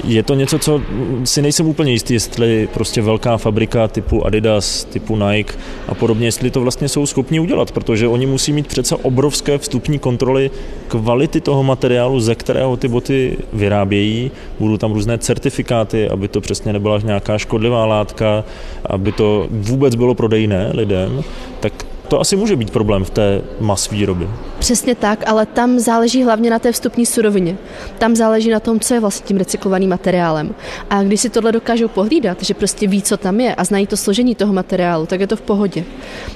je 0.04 0.22
to 0.22 0.34
něco, 0.34 0.58
co 0.58 0.80
si 1.24 1.42
nejsem 1.42 1.66
úplně 1.66 1.92
jistý, 1.92 2.14
jestli 2.14 2.68
prostě 2.74 3.02
velká 3.02 3.36
fabrika 3.36 3.88
typu 3.88 4.26
Adidas, 4.26 4.84
typu 4.84 5.16
Nike 5.16 5.54
a 5.88 5.94
podobně, 5.94 6.26
jestli 6.26 6.50
to 6.50 6.60
vlastně 6.60 6.88
jsou 6.88 7.06
schopni 7.06 7.40
udělat, 7.40 7.72
protože 7.72 8.08
oni 8.08 8.26
musí 8.26 8.52
mít 8.52 8.66
přece 8.66 8.96
obrovské 8.96 9.58
vstupní 9.58 9.98
kontroly 9.98 10.50
kvality 10.88 11.40
toho 11.40 11.62
materiálu, 11.62 12.20
ze 12.20 12.34
kterého 12.34 12.76
ty 12.76 12.88
boty 12.88 13.36
vyrábějí. 13.52 14.30
Budou 14.58 14.76
tam 14.76 14.92
různé 14.92 15.18
certifikáty, 15.18 16.08
aby 16.08 16.28
to 16.28 16.40
přesně 16.40 16.72
nebyla 16.72 16.98
nějaká 16.98 17.38
škodlivá 17.38 17.86
látka, 17.86 18.44
aby 18.86 19.12
to 19.12 19.46
vůbec 19.50 19.94
bylo 19.94 20.14
prodejné 20.14 20.70
lidem, 20.74 21.22
tak 21.60 21.86
to 22.08 22.20
asi 22.20 22.36
může 22.36 22.56
být 22.56 22.70
problém 22.70 23.04
v 23.04 23.10
té 23.10 23.42
mas 23.60 23.90
výroby. 23.90 24.26
Přesně 24.60 24.94
tak, 24.94 25.28
ale 25.28 25.46
tam 25.46 25.78
záleží 25.78 26.24
hlavně 26.24 26.50
na 26.50 26.58
té 26.58 26.72
vstupní 26.72 27.06
surovině. 27.06 27.56
Tam 27.98 28.16
záleží 28.16 28.50
na 28.50 28.60
tom, 28.60 28.80
co 28.80 28.94
je 28.94 29.00
vlastně 29.00 29.26
tím 29.26 29.36
recyklovaným 29.36 29.90
materiálem. 29.90 30.54
A 30.90 31.02
když 31.02 31.20
si 31.20 31.30
tohle 31.30 31.52
dokážou 31.52 31.88
pohlídat, 31.88 32.42
že 32.42 32.54
prostě 32.54 32.86
ví, 32.86 33.02
co 33.02 33.16
tam 33.16 33.40
je 33.40 33.54
a 33.54 33.64
znají 33.64 33.86
to 33.86 33.96
složení 33.96 34.34
toho 34.34 34.52
materiálu, 34.52 35.06
tak 35.06 35.20
je 35.20 35.26
to 35.26 35.36
v 35.36 35.40
pohodě. 35.40 35.84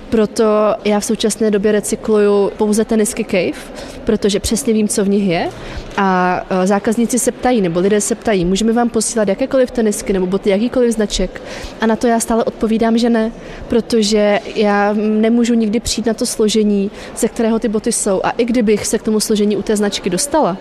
Proto 0.09 0.45
já 0.85 1.01
v 1.01 1.05
současné 1.05 1.51
době 1.51 1.73
recykluju 1.73 2.51
pouze 2.57 2.85
tenisky 2.85 3.25
Cave, 3.25 3.65
protože 4.05 4.41
přesně 4.41 4.73
vím, 4.73 4.89
co 4.89 5.05
v 5.05 5.09
nich 5.09 5.29
je. 5.29 5.51
A 5.97 6.41
e, 6.51 6.67
zákazníci 6.67 7.19
se 7.19 7.33
ptají, 7.33 7.61
nebo 7.61 7.81
lidé 7.81 8.01
se 8.01 8.15
ptají, 8.15 8.45
můžeme 8.45 8.73
vám 8.73 8.89
posílat 8.89 9.29
jakékoliv 9.29 9.71
tenisky 9.71 10.13
nebo 10.13 10.27
boty 10.27 10.51
jakýkoliv 10.51 10.91
značek. 10.91 11.43
A 11.81 11.87
na 11.87 11.97
to 11.97 12.07
já 12.07 12.21
stále 12.21 12.45
odpovídám, 12.45 12.99
že 12.99 13.11
ne, 13.11 13.33
protože 13.69 14.41
já 14.55 14.93
nemůžu 14.93 15.55
nikdy 15.55 15.81
přijít 15.81 16.07
na 16.07 16.15
to 16.15 16.27
složení, 16.27 16.91
ze 17.17 17.29
kterého 17.29 17.59
ty 17.59 17.69
boty 17.69 17.93
jsou. 17.93 18.14
A 18.23 18.31
i 18.31 18.45
kdybych 18.45 18.87
se 18.87 18.99
k 18.99 19.03
tomu 19.03 19.21
složení 19.21 19.57
u 19.57 19.63
té 19.63 19.77
značky 19.77 20.11
dostala, 20.11 20.57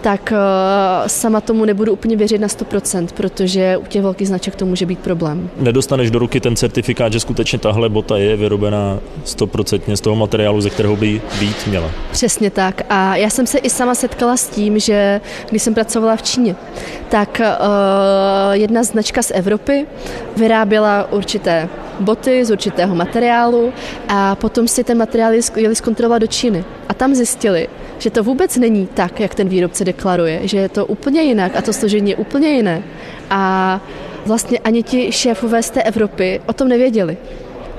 tak 0.00 0.32
uh, 0.32 1.06
sama 1.06 1.40
tomu 1.40 1.64
nebudu 1.64 1.92
úplně 1.92 2.16
věřit 2.16 2.38
na 2.38 2.48
100%, 2.48 3.06
protože 3.14 3.76
u 3.76 3.84
těch 3.84 4.02
velkých 4.02 4.28
značek 4.28 4.56
to 4.56 4.66
může 4.66 4.86
být 4.86 4.98
problém. 4.98 5.50
Nedostaneš 5.56 6.10
do 6.10 6.18
ruky 6.18 6.40
ten 6.40 6.56
certifikát, 6.56 7.12
že 7.12 7.20
skutečně 7.20 7.58
tahle 7.58 7.88
bota 7.88 8.18
je 8.18 8.36
vyrobená 8.36 8.98
100% 9.24 9.92
z 9.92 10.00
toho 10.00 10.16
materiálu, 10.16 10.60
ze 10.60 10.70
kterého 10.70 10.96
by 10.96 11.20
být 11.40 11.66
měla. 11.66 11.90
Přesně 12.12 12.50
tak. 12.50 12.82
A 12.90 13.16
já 13.16 13.30
jsem 13.30 13.46
se 13.46 13.58
i 13.58 13.70
sama 13.70 13.94
setkala 13.94 14.36
s 14.36 14.48
tím, 14.48 14.78
že 14.78 15.20
když 15.50 15.62
jsem 15.62 15.74
pracovala 15.74 16.16
v 16.16 16.22
Číně, 16.22 16.56
tak 17.08 17.40
uh, 17.40 18.52
jedna 18.52 18.82
značka 18.82 19.22
z 19.22 19.30
Evropy 19.34 19.86
vyráběla 20.36 21.12
určité 21.12 21.68
boty 22.00 22.44
z 22.44 22.50
určitého 22.50 22.94
materiálu 22.94 23.72
a 24.08 24.34
potom 24.34 24.68
si 24.68 24.84
ten 24.84 24.98
materiál 24.98 25.32
jeli 25.56 25.74
zkontrolovat 25.74 26.22
do 26.22 26.26
Číny. 26.26 26.64
A 26.88 26.94
tam 26.98 27.14
zjistili, 27.14 27.68
že 27.98 28.10
to 28.10 28.22
vůbec 28.22 28.56
není 28.56 28.86
tak, 28.94 29.20
jak 29.20 29.34
ten 29.34 29.48
výrobce 29.48 29.84
deklaruje, 29.84 30.40
že 30.42 30.58
je 30.58 30.68
to 30.68 30.86
úplně 30.86 31.22
jinak 31.22 31.56
a 31.56 31.62
to 31.62 31.72
složení 31.72 32.10
je 32.10 32.16
úplně 32.16 32.48
jiné. 32.48 32.82
A 33.30 33.80
vlastně 34.26 34.58
ani 34.58 34.82
ti 34.82 35.12
šéfové 35.12 35.62
z 35.62 35.70
té 35.70 35.82
Evropy 35.82 36.40
o 36.46 36.52
tom 36.52 36.68
nevěděli. 36.68 37.16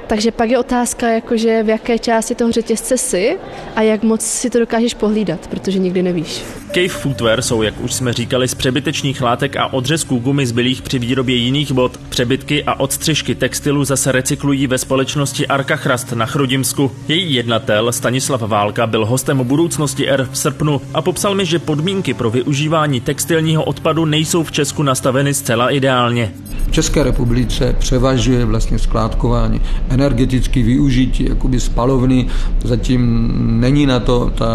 Takže 0.10 0.32
pak 0.32 0.50
je 0.50 0.60
otázka, 0.60 1.10
jakože 1.10 1.64
v 1.64 1.70
jaké 1.70 2.00
části 2.00 2.36
toho 2.36 2.52
řetězce 2.52 2.98
jsi 2.98 3.38
a 3.76 3.82
jak 3.82 4.04
moc 4.04 4.22
si 4.22 4.50
to 4.50 4.60
dokážeš 4.60 4.94
pohlídat, 4.94 5.48
protože 5.48 5.80
nikdy 5.80 6.04
nevíš. 6.04 6.44
Cave 6.74 6.88
Footwear 6.88 7.42
jsou, 7.42 7.62
jak 7.62 7.82
už 7.82 7.94
jsme 7.94 8.14
říkali, 8.14 8.48
z 8.48 8.56
přebytečných 8.56 9.22
látek 9.22 9.56
a 9.56 9.74
odřezků 9.74 10.18
gumy 10.20 10.46
zbylých 10.46 10.82
při 10.82 11.00
výrobě 11.00 11.36
jiných 11.36 11.72
bod. 11.72 12.00
Přebytky 12.10 12.64
a 12.64 12.80
odstřižky 12.80 13.36
textilu 13.36 13.84
zase 13.84 14.12
recyklují 14.12 14.68
ve 14.68 14.78
společnosti 14.78 15.48
Arka 15.48 15.76
Chrast 15.76 16.12
na 16.12 16.26
Chrudimsku. 16.26 16.92
Její 17.08 17.34
jednatel 17.34 17.92
Stanislav 17.92 18.42
Válka 18.42 18.88
byl 18.88 19.06
hostem 19.06 19.38
budoucnosti 19.38 20.10
R 20.10 20.30
v 20.32 20.38
srpnu 20.38 20.82
a 20.94 21.02
popsal 21.02 21.36
mi, 21.36 21.46
že 21.46 21.60
podmínky 21.60 22.14
pro 22.14 22.30
využívání 22.30 23.02
textilního 23.02 23.64
odpadu 23.64 24.06
nejsou 24.06 24.44
v 24.44 24.52
Česku 24.52 24.84
nastaveny 24.84 25.34
zcela 25.34 25.70
ideálně. 25.70 26.34
V 26.68 26.72
České 26.72 27.04
republice 27.04 27.76
převažuje 27.80 28.46
vlastně 28.46 28.80
skládkování, 28.80 29.62
energetické 30.00 30.64
využití, 30.64 31.30
jakoby 31.30 31.60
spalovny, 31.60 32.28
zatím 32.64 33.32
není 33.60 33.86
na 33.86 34.00
to 34.00 34.32
ta 34.36 34.48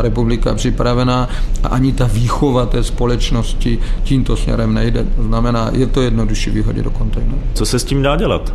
republika 0.00 0.54
připravená 0.54 1.28
a 1.62 1.68
ani 1.68 1.92
ta 1.92 2.06
výchova 2.12 2.66
té 2.66 2.82
společnosti 2.82 3.78
tímto 4.02 4.36
směrem 4.36 4.74
nejde. 4.74 5.04
To 5.16 5.22
znamená, 5.22 5.70
je 5.72 5.86
to 5.86 6.02
jednodušší 6.02 6.50
vyhodit 6.50 6.84
do 6.84 6.90
kontejneru. 6.90 7.38
Co 7.54 7.66
se 7.66 7.78
s 7.78 7.84
tím 7.84 8.02
dá 8.02 8.16
dělat? 8.16 8.54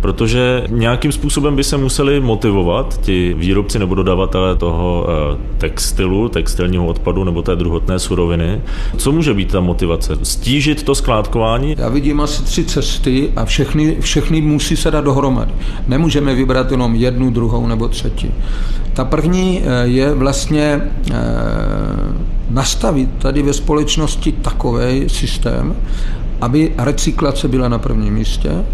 Protože 0.00 0.64
nějakým 0.68 1.12
způsobem 1.12 1.56
by 1.56 1.64
se 1.64 1.76
museli 1.76 2.20
motivovat 2.20 3.00
ti 3.00 3.34
výrobci 3.38 3.78
nebo 3.78 3.94
dodavatelé 3.94 4.56
toho 4.56 5.06
eh, 5.08 5.36
textilu, 5.58 6.28
textilního 6.28 6.86
odpadu 6.86 7.24
nebo 7.24 7.42
té 7.42 7.56
druhotné 7.56 7.98
suroviny. 7.98 8.60
Co 8.96 9.12
může 9.12 9.34
být 9.34 9.52
ta 9.52 9.60
motivace? 9.60 10.16
Stížit 10.22 10.82
to 10.82 10.94
skládkování? 10.94 11.74
Já 11.78 11.88
vidím 11.88 12.20
asi 12.20 12.42
tři 12.42 12.64
cesty 12.64 13.32
a 13.36 13.44
všechny, 13.44 13.96
všechny 14.00 14.40
musí 14.40 14.76
se 14.76 14.90
dát 14.90 15.04
dohromady. 15.04 15.52
Nemůžeme 15.88 16.34
vybrat 16.34 16.70
jenom 16.70 16.94
jednu, 16.94 17.30
druhou 17.30 17.66
nebo 17.66 17.88
třetí. 17.88 18.30
Ta 18.92 19.04
první 19.04 19.62
eh, 19.64 19.86
je 19.86 20.14
vlastně 20.14 20.80
eh, 21.10 21.14
nastavit 22.50 23.10
tady 23.18 23.42
ve 23.42 23.52
společnosti 23.52 24.32
takový 24.32 25.08
systém, 25.08 25.76
aby 26.40 26.72
recyklace 26.78 27.48
byla 27.48 27.68
na 27.68 27.78
prvním 27.78 28.14
místě, 28.14 28.64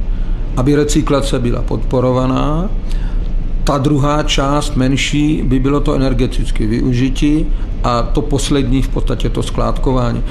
aby 0.57 0.77
recyklace 0.77 1.39
byla 1.39 1.63
podporovaná. 1.63 2.71
Ta 3.65 3.79
druhá 3.79 4.23
část, 4.23 4.77
menší, 4.77 5.43
by 5.43 5.61
bylo 5.61 5.81
to 5.81 5.95
energetické 5.95 6.67
využití 6.67 7.47
a 7.85 8.03
to 8.03 8.23
poslední 8.23 8.83
v 8.83 8.89
podstatě 8.89 9.29
to 9.29 9.43
skládkování. 9.43 10.23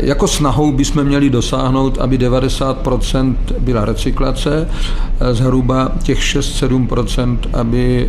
Jako 0.00 0.28
snahou 0.28 0.72
bychom 0.72 1.04
měli 1.04 1.30
dosáhnout, 1.30 1.98
aby 1.98 2.18
90% 2.18 3.34
byla 3.58 3.84
recyklace, 3.84 4.68
zhruba 5.32 5.92
těch 6.02 6.18
6-7%, 6.18 7.38
aby 7.52 8.08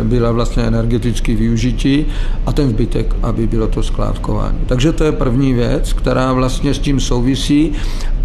e, 0.00 0.04
byla 0.04 0.32
vlastně 0.32 0.62
energetické 0.62 1.34
využití 1.34 2.06
a 2.46 2.52
ten 2.52 2.68
zbytek, 2.68 3.16
aby 3.22 3.46
bylo 3.46 3.66
to 3.66 3.82
skládkování. 3.82 4.58
Takže 4.66 4.92
to 4.92 5.04
je 5.04 5.12
první 5.12 5.54
věc, 5.54 5.92
která 5.92 6.32
vlastně 6.32 6.74
s 6.74 6.78
tím 6.78 7.00
souvisí 7.00 7.72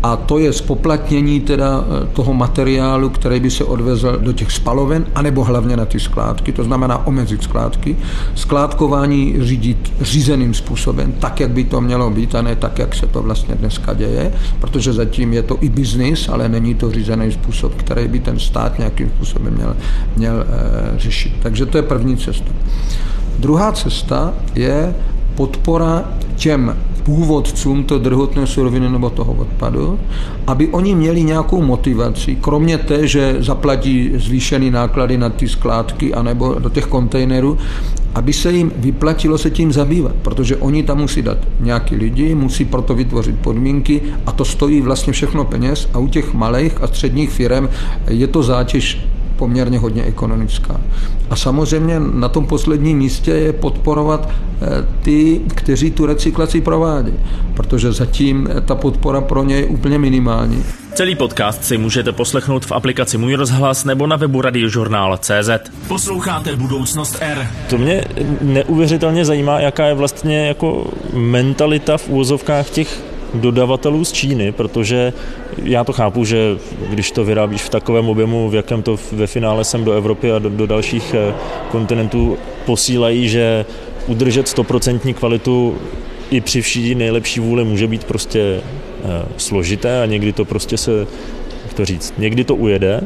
a 0.05 0.15
to 0.15 0.37
je 0.37 0.53
spoplatnění 0.53 1.39
teda 1.39 1.85
toho 2.13 2.33
materiálu, 2.33 3.09
který 3.09 3.39
by 3.39 3.51
se 3.51 3.63
odvezl 3.63 4.17
do 4.21 4.33
těch 4.33 4.51
spaloven, 4.51 5.05
anebo 5.15 5.43
hlavně 5.43 5.77
na 5.77 5.85
ty 5.85 5.99
skládky, 5.99 6.51
to 6.51 6.63
znamená 6.63 7.07
omezit 7.07 7.43
skládky. 7.43 7.97
Skládkování 8.35 9.35
řídit 9.39 9.93
řízeným 10.01 10.53
způsobem, 10.53 11.13
tak, 11.19 11.39
jak 11.39 11.51
by 11.51 11.63
to 11.63 11.81
mělo 11.81 12.09
být, 12.09 12.35
a 12.35 12.41
ne 12.41 12.55
tak, 12.55 12.79
jak 12.79 12.95
se 12.95 13.07
to 13.07 13.21
vlastně 13.21 13.55
dneska 13.55 13.93
děje, 13.93 14.33
protože 14.59 14.93
zatím 14.93 15.33
je 15.33 15.43
to 15.43 15.57
i 15.61 15.69
biznis, 15.69 16.29
ale 16.29 16.49
není 16.49 16.75
to 16.75 16.91
řízený 16.91 17.31
způsob, 17.31 17.75
který 17.75 18.07
by 18.07 18.19
ten 18.19 18.39
stát 18.39 18.77
nějakým 18.77 19.09
způsobem 19.09 19.53
měl, 19.53 19.75
měl 20.17 20.45
e, 20.45 20.99
řešit. 20.99 21.33
Takže 21.41 21.65
to 21.65 21.77
je 21.77 21.83
první 21.83 22.17
cesta. 22.17 22.51
Druhá 23.39 23.71
cesta 23.71 24.33
je 24.55 24.95
podpora 25.35 26.03
těm 26.35 26.75
původcům 27.05 27.83
to 27.83 27.99
druhotné 27.99 28.47
suroviny 28.47 28.89
nebo 28.89 29.09
toho 29.09 29.33
odpadu, 29.33 29.99
aby 30.47 30.67
oni 30.67 30.95
měli 30.95 31.23
nějakou 31.23 31.61
motivaci, 31.61 32.37
kromě 32.41 32.77
té, 32.77 33.07
že 33.07 33.35
zaplatí 33.39 34.11
zvýšený 34.15 34.71
náklady 34.71 35.17
na 35.17 35.29
ty 35.29 35.49
skládky 35.49 36.13
anebo 36.13 36.53
do 36.59 36.69
těch 36.69 36.85
kontejnerů, 36.85 37.57
aby 38.15 38.33
se 38.33 38.53
jim 38.53 38.71
vyplatilo 38.75 39.37
se 39.37 39.49
tím 39.51 39.71
zabývat, 39.71 40.15
protože 40.21 40.57
oni 40.57 40.83
tam 40.83 40.97
musí 40.97 41.21
dát 41.21 41.37
nějaký 41.59 41.95
lidi, 41.95 42.35
musí 42.35 42.65
proto 42.65 42.95
vytvořit 42.95 43.39
podmínky 43.39 44.01
a 44.25 44.31
to 44.31 44.45
stojí 44.45 44.81
vlastně 44.81 45.13
všechno 45.13 45.45
peněz 45.45 45.89
a 45.93 45.99
u 45.99 46.07
těch 46.07 46.33
malých 46.33 46.81
a 46.81 46.87
středních 46.87 47.29
firm 47.29 47.69
je 48.07 48.27
to 48.27 48.43
zátěž 48.43 49.05
poměrně 49.37 49.79
hodně 49.79 50.03
ekonomická. 50.03 50.81
A 51.29 51.35
samozřejmě 51.35 51.99
na 51.99 52.29
tom 52.29 52.47
posledním 52.47 52.97
místě 52.97 53.31
je 53.31 53.53
podporovat 53.53 54.29
eh, 54.29 54.67
ty, 55.01 55.41
kteří 55.55 55.91
tu 55.91 56.05
recyklaci 56.05 56.61
provádí, 56.61 57.13
protože 57.53 57.91
zatím 57.91 58.49
ta 58.65 58.75
podpora 58.75 59.21
pro 59.21 59.43
ně 59.43 59.55
je 59.55 59.65
úplně 59.65 59.99
minimální. 59.99 60.63
Celý 60.93 61.15
podcast 61.15 61.63
si 61.63 61.77
můžete 61.77 62.11
poslechnout 62.11 62.65
v 62.65 62.71
aplikaci 62.71 63.17
Můj 63.17 63.35
rozhlas 63.35 63.85
nebo 63.85 64.07
na 64.07 64.15
webu 64.15 64.41
radiožurnál.cz. 64.41 65.49
Posloucháte 65.87 66.55
Budoucnost 66.55 67.17
R. 67.21 67.47
To 67.69 67.77
mě 67.77 68.03
neuvěřitelně 68.41 69.25
zajímá, 69.25 69.59
jaká 69.59 69.85
je 69.85 69.93
vlastně 69.93 70.47
jako 70.47 70.87
mentalita 71.13 71.97
v 71.97 72.09
úvozovkách 72.09 72.69
těch 72.69 73.14
dodavatelů 73.41 74.05
z 74.05 74.11
Číny, 74.11 74.51
protože 74.51 75.13
já 75.63 75.83
to 75.83 75.93
chápu, 75.93 76.25
že 76.25 76.57
když 76.89 77.11
to 77.11 77.25
vyrábíš 77.25 77.61
v 77.61 77.69
takovém 77.69 78.09
objemu, 78.09 78.49
v 78.49 78.55
jakém 78.55 78.83
to 78.83 78.97
ve 79.11 79.27
finále 79.27 79.63
sem 79.63 79.83
do 79.83 79.91
Evropy 79.91 80.31
a 80.31 80.39
do, 80.39 80.49
do 80.49 80.67
dalších 80.67 81.13
eh, 81.13 81.33
kontinentů 81.71 82.37
posílají, 82.65 83.29
že 83.29 83.65
udržet 84.07 84.47
stoprocentní 84.47 85.13
kvalitu 85.13 85.77
i 86.31 86.41
při 86.41 86.61
vší 86.61 86.95
nejlepší 86.95 87.39
vůli 87.39 87.63
může 87.63 87.87
být 87.87 88.03
prostě 88.03 88.39
eh, 88.39 89.25
složité 89.37 90.01
a 90.01 90.05
někdy 90.05 90.33
to 90.33 90.45
prostě 90.45 90.77
se, 90.77 91.07
jak 91.63 91.73
to 91.73 91.85
říct, 91.85 92.13
někdy 92.17 92.43
to 92.43 92.55
ujede, 92.55 93.01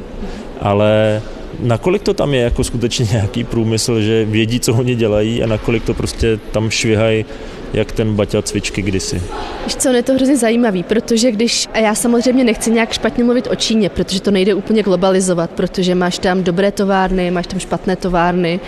ale 0.62 1.22
nakolik 1.60 2.02
to 2.02 2.14
tam 2.14 2.34
je 2.34 2.42
jako 2.42 2.64
skutečně 2.64 3.08
nějaký 3.12 3.44
průmysl, 3.44 4.02
že 4.02 4.26
vědí, 4.26 4.60
co 4.60 4.74
oni 4.74 4.96
dělají 4.96 5.44
a 5.44 5.48
nakolik 5.48 5.84
to 5.84 5.94
prostě 5.94 6.40
tam 6.52 6.70
švihají 6.70 7.26
jak 7.74 7.92
ten 7.92 8.16
Baťa 8.16 8.42
cvičky 8.42 8.82
kdysi. 8.82 9.22
Víš 9.66 9.76
co, 9.76 9.90
je 9.90 10.04
to 10.04 10.14
hrozně 10.14 10.38
zajímavý, 10.38 10.84
protože 10.84 11.32
když, 11.32 11.68
a 11.74 11.80
já 11.80 11.96
samozřejmě 11.96 12.44
nechci 12.44 12.72
nějak 12.72 12.94
špatně 12.94 13.24
mluvit 13.24 13.48
o 13.52 13.56
Číně, 13.56 13.90
protože 13.90 14.22
to 14.22 14.32
nejde 14.32 14.54
úplně 14.54 14.84
globalizovat, 14.84 15.50
protože 15.50 15.96
máš 15.96 16.20
tam 16.20 16.44
dobré 16.44 16.72
továrny, 16.72 17.32
máš 17.32 17.48
tam 17.48 17.60
špatné 17.60 17.96
továrny, 17.96 18.60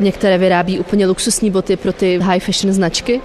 Některé 0.00 0.38
vyrábí 0.38 0.78
úplně 0.78 1.06
luxusní 1.06 1.50
boty 1.50 1.76
pro 1.76 1.92
ty 1.92 2.18
high 2.22 2.40
fashion 2.40 2.72
značky, 2.72 3.20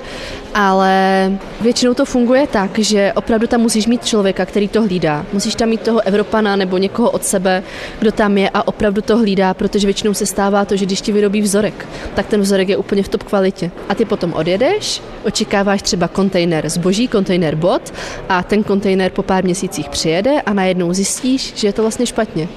ale 0.54 1.32
většinou 1.62 1.94
to 1.94 2.06
funguje 2.06 2.48
tak, 2.48 2.80
že 2.80 3.14
opravdu 3.16 3.48
tam 3.48 3.62
musíš 3.62 3.88
mít 3.88 4.06
člověka, 4.06 4.46
který 4.46 4.68
to 4.68 4.82
hlídá. 4.82 5.26
Musíš 5.34 5.56
tam 5.56 5.70
mít 5.70 5.82
toho 5.82 6.02
Evropana 6.02 6.56
nebo 6.56 6.78
někoho 6.78 7.10
od 7.10 7.26
sebe, 7.26 7.64
kdo 8.00 8.12
tam 8.12 8.38
je 8.38 8.50
a 8.54 8.68
opravdu 8.68 9.02
to 9.02 9.18
hlídá, 9.18 9.54
protože 9.54 9.88
většinou 9.88 10.14
se 10.14 10.26
stává 10.26 10.66
to, 10.66 10.76
že 10.76 10.86
když 10.86 11.02
ti 11.02 11.12
vyrobí 11.12 11.42
vzorek, 11.42 11.88
tak 12.16 12.28
ten 12.28 12.42
vzorek 12.42 12.70
je 12.70 12.78
úplně 12.78 13.04
v 13.04 13.10
top 13.10 13.24
kvalitě. 13.24 13.72
A 13.90 13.96
ty 13.96 14.06
potom 14.06 14.34
odjedeš, 14.34 15.02
očekáváš 15.26 15.82
třeba 15.82 16.08
kontejner 16.08 16.70
zboží, 16.70 17.08
kontejner 17.08 17.56
bot 17.56 17.94
a 18.30 18.44
ten 18.44 18.64
kontejner 18.64 19.12
po 19.12 19.24
pár 19.24 19.44
měsících 19.44 19.90
přijede 19.90 20.42
a 20.42 20.54
najednou 20.54 20.94
zjistíš, 20.94 21.54
že 21.56 21.68
je 21.68 21.74
to 21.74 21.82
vlastně 21.82 22.06
špatně 22.06 22.48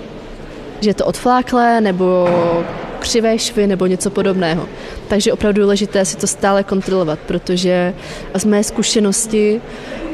že 0.83 0.91
je 0.91 0.95
to 0.95 1.07
odfláklé 1.07 1.81
nebo 1.81 2.29
křivé 3.03 3.39
švy 3.39 3.67
nebo 3.67 3.87
něco 3.87 4.11
podobného. 4.11 4.69
Takže 5.09 5.33
opravdu 5.33 5.63
důležité 5.63 6.05
si 6.05 6.17
to 6.17 6.27
stále 6.27 6.65
kontrolovat, 6.65 7.19
protože 7.19 7.95
z 8.35 8.45
mé 8.45 8.65
zkušenosti 8.65 9.61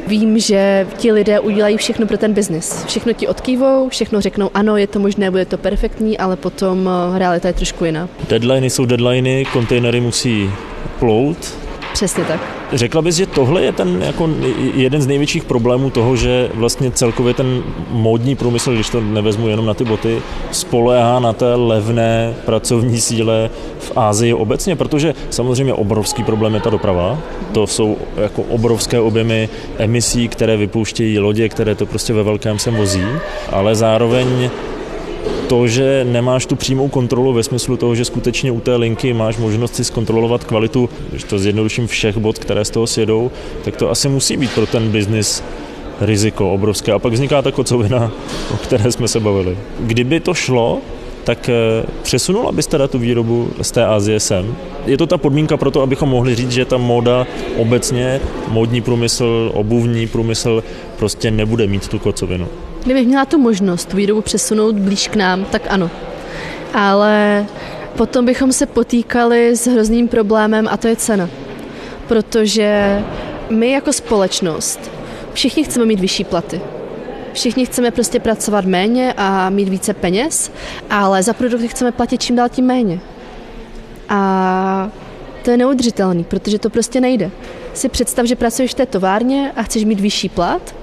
vím, 0.06 0.38
že 0.38 0.86
ti 0.96 1.12
lidé 1.12 1.40
udělají 1.40 1.76
všechno 1.76 2.06
pro 2.06 2.18
ten 2.18 2.32
biznis. 2.32 2.84
Všechno 2.84 3.12
ti 3.12 3.28
odkývou, 3.28 3.88
všechno 3.88 4.20
řeknou 4.20 4.50
ano, 4.54 4.76
je 4.76 4.86
to 4.86 4.98
možné, 4.98 5.30
bude 5.30 5.44
to 5.44 5.58
perfektní, 5.58 6.18
ale 6.18 6.36
potom 6.36 6.90
eh, 7.14 7.18
realita 7.18 7.48
je 7.48 7.54
trošku 7.54 7.84
jiná. 7.84 8.08
Deadliny 8.28 8.70
jsou 8.70 8.84
deadliny, 8.84 9.44
kontejnery 9.52 10.00
musí 10.00 10.50
plout, 10.98 11.38
Přesně 11.92 12.24
tak. 12.24 12.57
Řekla 12.72 13.02
bys, 13.02 13.16
že 13.16 13.26
tohle 13.26 13.62
je 13.62 13.72
ten 13.72 14.02
jako 14.06 14.28
jeden 14.74 15.02
z 15.02 15.06
největších 15.06 15.44
problémů 15.44 15.90
toho, 15.90 16.16
že 16.16 16.50
vlastně 16.54 16.90
celkově 16.90 17.34
ten 17.34 17.62
módní 17.90 18.36
průmysl, 18.36 18.74
když 18.74 18.90
to 18.90 19.00
nevezmu 19.00 19.48
jenom 19.48 19.66
na 19.66 19.74
ty 19.74 19.84
boty, 19.84 20.18
spolehá 20.52 21.20
na 21.20 21.32
té 21.32 21.54
levné 21.54 22.34
pracovní 22.44 23.00
síle 23.00 23.50
v 23.78 23.92
Ázii 23.96 24.34
obecně, 24.34 24.76
protože 24.76 25.14
samozřejmě 25.30 25.74
obrovský 25.74 26.24
problém 26.24 26.54
je 26.54 26.60
ta 26.60 26.70
doprava. 26.70 27.18
To 27.52 27.66
jsou 27.66 27.96
jako 28.16 28.42
obrovské 28.42 29.00
objemy 29.00 29.48
emisí, 29.78 30.28
které 30.28 30.56
vypouštějí 30.56 31.18
lodě, 31.18 31.48
které 31.48 31.74
to 31.74 31.86
prostě 31.86 32.12
ve 32.12 32.22
velkém 32.22 32.58
sem 32.58 32.76
vozí, 32.76 33.04
ale 33.52 33.74
zároveň 33.74 34.50
to, 35.48 35.66
že 35.66 36.06
nemáš 36.08 36.46
tu 36.46 36.56
přímou 36.56 36.88
kontrolu 36.88 37.32
ve 37.32 37.42
smyslu 37.42 37.76
toho, 37.76 37.94
že 37.94 38.04
skutečně 38.04 38.52
u 38.52 38.60
té 38.60 38.76
linky 38.76 39.12
máš 39.12 39.36
možnost 39.36 39.74
si 39.74 39.84
zkontrolovat 39.84 40.44
kvalitu, 40.44 40.88
když 41.10 41.24
to 41.24 41.38
zjednoduším 41.38 41.86
všech 41.86 42.16
bod, 42.16 42.38
které 42.38 42.64
z 42.64 42.70
toho 42.70 42.86
sjedou, 42.86 43.30
tak 43.64 43.76
to 43.76 43.90
asi 43.90 44.08
musí 44.08 44.36
být 44.36 44.52
pro 44.52 44.66
ten 44.66 44.90
biznis 44.90 45.42
riziko 46.00 46.52
obrovské. 46.52 46.92
A 46.92 46.98
pak 46.98 47.12
vzniká 47.12 47.42
ta 47.42 47.52
kocovina, 47.52 48.12
o 48.54 48.56
které 48.56 48.92
jsme 48.92 49.08
se 49.08 49.20
bavili. 49.20 49.58
Kdyby 49.80 50.20
to 50.20 50.34
šlo, 50.34 50.78
tak 51.24 51.48
eh, 51.48 51.86
přesunula 52.02 52.52
byste 52.52 52.70
teda 52.70 52.88
tu 52.88 52.98
výrobu 52.98 53.48
z 53.62 53.70
té 53.70 53.86
Azie 53.86 54.20
sem? 54.20 54.56
Je 54.86 54.96
to 54.96 55.06
ta 55.06 55.18
podmínka 55.18 55.56
pro 55.56 55.70
to, 55.70 55.82
abychom 55.82 56.08
mohli 56.08 56.34
říct, 56.34 56.52
že 56.52 56.64
ta 56.64 56.76
móda 56.76 57.26
obecně, 57.56 58.20
módní 58.48 58.80
průmysl, 58.80 59.50
obuvní 59.54 60.06
průmysl 60.06 60.64
prostě 60.98 61.30
nebude 61.30 61.66
mít 61.66 61.88
tu 61.88 61.98
kocovinu? 61.98 62.48
Kdybych 62.88 63.06
měla 63.06 63.24
tu 63.24 63.38
možnost 63.38 63.92
výrobu 63.92 64.20
přesunout 64.20 64.78
blíž 64.78 65.08
k 65.08 65.16
nám, 65.16 65.44
tak 65.44 65.62
ano. 65.68 65.90
Ale 66.74 67.46
potom 67.96 68.26
bychom 68.26 68.52
se 68.52 68.66
potýkali 68.66 69.56
s 69.56 69.66
hrozným 69.66 70.08
problémem 70.08 70.68
a 70.70 70.76
to 70.76 70.88
je 70.88 70.96
cena. 70.96 71.28
Protože 72.06 72.98
my 73.50 73.70
jako 73.70 73.92
společnost 73.92 74.90
všichni 75.32 75.64
chceme 75.64 75.86
mít 75.86 76.00
vyšší 76.00 76.24
platy. 76.24 76.60
Všichni 77.32 77.66
chceme 77.66 77.90
prostě 77.90 78.20
pracovat 78.20 78.64
méně 78.64 79.14
a 79.16 79.50
mít 79.50 79.68
více 79.68 79.94
peněz, 79.94 80.52
ale 80.90 81.22
za 81.22 81.32
produkty 81.32 81.68
chceme 81.68 81.92
platit 81.92 82.22
čím 82.22 82.36
dál 82.36 82.48
tím 82.48 82.66
méně. 82.66 83.00
A 84.08 84.90
to 85.44 85.50
je 85.50 85.56
neudržitelný, 85.56 86.24
protože 86.24 86.58
to 86.58 86.70
prostě 86.70 87.00
nejde. 87.00 87.30
Si 87.74 87.88
představ, 87.88 88.26
že 88.26 88.36
pracuješ 88.36 88.70
v 88.70 88.74
té 88.74 88.86
továrně 88.86 89.52
a 89.56 89.62
chceš 89.62 89.84
mít 89.84 90.00
vyšší 90.00 90.28
plat, 90.28 90.74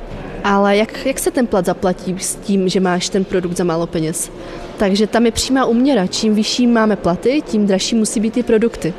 ale 0.45 0.77
jak, 0.77 1.05
jak 1.05 1.19
se 1.19 1.31
ten 1.31 1.47
plat 1.47 1.65
zaplatí 1.65 2.15
s 2.19 2.35
tím, 2.35 2.69
že 2.69 2.79
máš 2.79 3.09
ten 3.09 3.23
produkt 3.23 3.57
za 3.57 3.63
málo 3.63 3.87
peněz? 3.87 4.31
Takže 4.77 5.07
tam 5.07 5.25
je 5.25 5.31
přímá 5.31 5.65
uměra. 5.65 6.07
Čím 6.07 6.35
vyšší 6.35 6.67
máme 6.67 6.95
platy, 6.95 7.41
tím 7.45 7.65
dražší 7.67 7.95
musí 7.95 8.19
být 8.19 8.33
ty 8.33 8.43
produkty. 8.43 8.93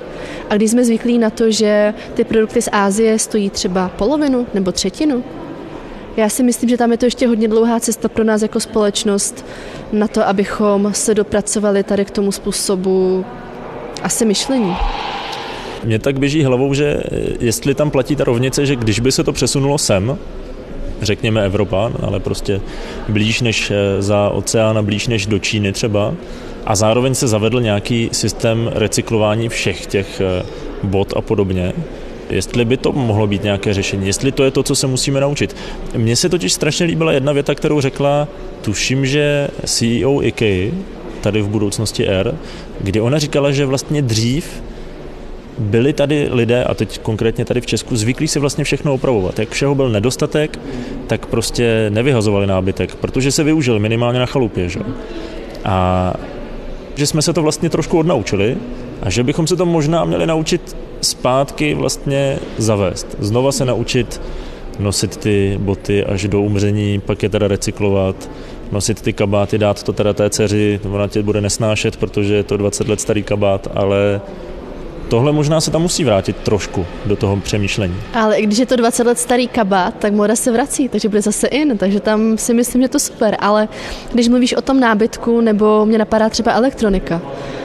A 0.50 0.56
když 0.56 0.70
jsme 0.70 0.84
zvyklí 0.84 1.18
na 1.18 1.30
to, 1.30 1.50
že 1.50 1.94
ty 2.14 2.24
produkty 2.24 2.62
z 2.62 2.68
Ázie 2.72 3.18
stojí 3.18 3.50
třeba 3.50 3.88
polovinu 3.88 4.46
nebo 4.54 4.72
třetinu, 4.72 5.24
já 6.16 6.28
si 6.28 6.42
myslím, 6.42 6.70
že 6.70 6.76
tam 6.76 6.92
je 6.92 6.98
to 6.98 7.04
ještě 7.04 7.28
hodně 7.28 7.48
dlouhá 7.48 7.80
cesta 7.80 8.08
pro 8.08 8.24
nás 8.24 8.42
jako 8.42 8.60
společnost 8.60 9.44
na 9.92 10.08
to, 10.08 10.28
abychom 10.28 10.90
se 10.94 11.14
dopracovali 11.14 11.82
tady 11.82 12.04
k 12.04 12.10
tomu 12.10 12.32
způsobu 12.32 13.24
asi 14.02 14.24
myšlení. 14.24 14.76
Mně 15.84 15.98
tak 15.98 16.18
běží 16.18 16.44
hlavou, 16.44 16.74
že 16.74 17.02
jestli 17.40 17.74
tam 17.74 17.90
platí 17.90 18.16
ta 18.16 18.24
rovnice, 18.24 18.66
že 18.66 18.76
když 18.76 19.00
by 19.00 19.12
se 19.12 19.24
to 19.24 19.32
přesunulo 19.32 19.78
sem, 19.78 20.18
řekněme 21.02 21.44
Evropa, 21.44 21.92
ale 22.02 22.20
prostě 22.20 22.60
blíž 23.08 23.40
než 23.40 23.70
eh, 23.70 24.02
za 24.02 24.28
oceán 24.28 24.78
a 24.78 24.82
blíž 24.82 25.08
než 25.08 25.26
do 25.26 25.38
Číny 25.38 25.72
třeba. 25.72 26.14
A 26.66 26.76
zároveň 26.76 27.14
se 27.14 27.28
zavedl 27.28 27.60
nějaký 27.60 28.08
systém 28.12 28.70
recyklování 28.74 29.48
všech 29.48 29.86
těch 29.86 30.20
eh, 30.20 30.46
bod 30.82 31.12
a 31.16 31.20
podobně. 31.20 31.72
Jestli 32.30 32.64
by 32.64 32.76
to 32.76 32.92
mohlo 32.92 33.26
být 33.26 33.42
nějaké 33.42 33.74
řešení, 33.74 34.06
jestli 34.06 34.32
to 34.32 34.44
je 34.44 34.50
to, 34.50 34.62
co 34.62 34.74
se 34.74 34.86
musíme 34.86 35.20
naučit. 35.20 35.56
Mně 35.96 36.16
se 36.16 36.28
totiž 36.28 36.52
strašně 36.52 36.86
líbila 36.86 37.12
jedna 37.12 37.32
věta, 37.32 37.54
kterou 37.54 37.80
řekla, 37.80 38.28
tuším, 38.62 39.06
že 39.06 39.48
CEO 39.64 40.22
IKEA, 40.22 40.72
tady 41.20 41.42
v 41.42 41.48
budoucnosti 41.48 42.06
R, 42.08 42.34
kdy 42.80 43.00
ona 43.00 43.18
říkala, 43.18 43.50
že 43.50 43.66
vlastně 43.66 44.02
dřív 44.02 44.62
byli 45.58 45.92
tady 45.92 46.28
lidé, 46.30 46.64
a 46.64 46.74
teď 46.74 46.98
konkrétně 46.98 47.44
tady 47.44 47.60
v 47.60 47.66
Česku, 47.66 47.96
zvyklí 47.96 48.28
si 48.28 48.38
vlastně 48.38 48.64
všechno 48.64 48.94
opravovat. 48.94 49.38
Jak 49.38 49.48
všeho 49.48 49.74
byl 49.74 49.88
nedostatek, 49.88 50.58
tak 51.06 51.26
prostě 51.26 51.86
nevyhazovali 51.90 52.46
nábytek, 52.46 52.94
protože 52.94 53.32
se 53.32 53.44
využil 53.44 53.78
minimálně 53.78 54.18
na 54.18 54.26
chalupě. 54.26 54.68
Že? 54.68 54.80
A 55.64 56.14
že 56.94 57.06
jsme 57.06 57.22
se 57.22 57.32
to 57.32 57.42
vlastně 57.42 57.70
trošku 57.70 57.98
odnaučili 57.98 58.56
a 59.02 59.10
že 59.10 59.22
bychom 59.22 59.46
se 59.46 59.56
to 59.56 59.66
možná 59.66 60.04
měli 60.04 60.26
naučit 60.26 60.76
zpátky 61.00 61.74
vlastně 61.74 62.38
zavést. 62.58 63.16
Znova 63.18 63.52
se 63.52 63.64
naučit 63.64 64.20
nosit 64.78 65.16
ty 65.16 65.58
boty 65.60 66.04
až 66.04 66.28
do 66.28 66.40
umření, 66.40 67.00
pak 67.00 67.22
je 67.22 67.28
teda 67.28 67.48
recyklovat, 67.48 68.30
nosit 68.72 69.02
ty 69.02 69.12
kabáty, 69.12 69.58
dát 69.58 69.82
to 69.82 69.92
teda 69.92 70.12
té 70.12 70.30
dceři, 70.30 70.80
ona 70.92 71.08
tě 71.08 71.22
bude 71.22 71.40
nesnášet, 71.40 71.96
protože 71.96 72.34
je 72.34 72.42
to 72.42 72.56
20 72.56 72.88
let 72.88 73.00
starý 73.00 73.22
kabát, 73.22 73.68
ale 73.74 74.20
tohle 75.08 75.32
možná 75.32 75.60
se 75.60 75.70
tam 75.70 75.82
musí 75.82 76.04
vrátit 76.04 76.36
trošku 76.36 76.86
do 77.06 77.16
toho 77.16 77.36
přemýšlení. 77.36 77.94
Ale 78.14 78.38
i 78.38 78.42
když 78.42 78.58
je 78.58 78.66
to 78.66 78.76
20 78.76 79.06
let 79.06 79.18
starý 79.18 79.48
kabát, 79.48 79.94
tak 79.98 80.12
moda 80.12 80.36
se 80.36 80.52
vrací, 80.52 80.88
takže 80.88 81.08
bude 81.08 81.22
zase 81.22 81.46
in, 81.46 81.78
takže 81.78 82.00
tam 82.00 82.38
si 82.38 82.54
myslím, 82.54 82.82
že 82.82 82.88
to 82.88 82.98
super. 82.98 83.36
Ale 83.40 83.68
když 84.12 84.28
mluvíš 84.28 84.52
o 84.52 84.62
tom 84.62 84.80
nábytku, 84.80 85.40
nebo 85.40 85.86
mě 85.86 85.98
napadá 85.98 86.28
třeba 86.28 86.52
elektronika, 86.52 87.22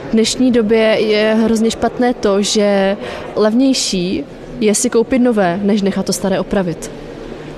v 0.08 0.12
dnešní 0.12 0.52
době 0.52 0.80
je 0.80 1.36
hrozně 1.44 1.70
špatné 1.70 2.14
to, 2.14 2.42
že 2.42 2.96
levnější 3.36 4.24
je 4.60 4.74
si 4.74 4.90
koupit 4.90 5.18
nové, 5.18 5.60
než 5.62 5.82
nechat 5.82 6.06
to 6.06 6.12
staré 6.12 6.40
opravit. 6.40 6.90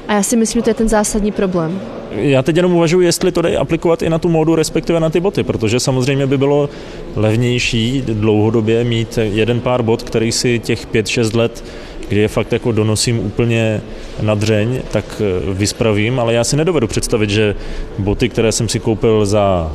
A 0.09 0.15
já 0.15 0.23
si 0.23 0.37
myslím, 0.37 0.61
že 0.61 0.65
to 0.65 0.71
je 0.71 0.75
ten 0.75 0.89
zásadní 0.89 1.33
problém. 1.33 1.81
Já 2.11 2.43
teď 2.43 2.57
jenom 2.57 2.75
uvažuji, 2.75 3.07
jestli 3.07 3.33
to 3.33 3.43
dají 3.43 3.57
aplikovat 3.57 4.03
i 4.03 4.11
na 4.11 4.19
tu 4.19 4.29
módu, 4.29 4.55
respektive 4.55 5.01
na 5.01 5.11
ty 5.11 5.21
boty, 5.21 5.43
protože 5.43 5.81
samozřejmě 5.81 6.27
by 6.27 6.39
bylo 6.39 6.69
levnější 7.17 8.03
dlouhodobě 8.07 8.85
mít 8.85 9.19
jeden 9.23 9.61
pár 9.61 9.83
bot, 9.83 10.03
který 10.03 10.33
si 10.33 10.59
těch 10.59 10.89
5-6 10.89 11.37
let 11.37 11.65
kdy 12.09 12.21
je 12.21 12.29
fakt 12.29 12.53
jako 12.53 12.73
donosím 12.73 13.19
úplně 13.19 13.81
na 14.23 14.35
dřeň, 14.35 14.81
tak 14.91 15.05
eh, 15.21 15.53
vyspravím, 15.55 16.21
ale 16.21 16.35
já 16.35 16.45
si 16.45 16.57
nedovedu 16.57 16.87
představit, 16.87 17.31
že 17.31 17.55
boty, 17.99 18.29
které 18.29 18.53
jsem 18.53 18.69
si 18.69 18.81
koupil 18.81 19.27
za 19.27 19.73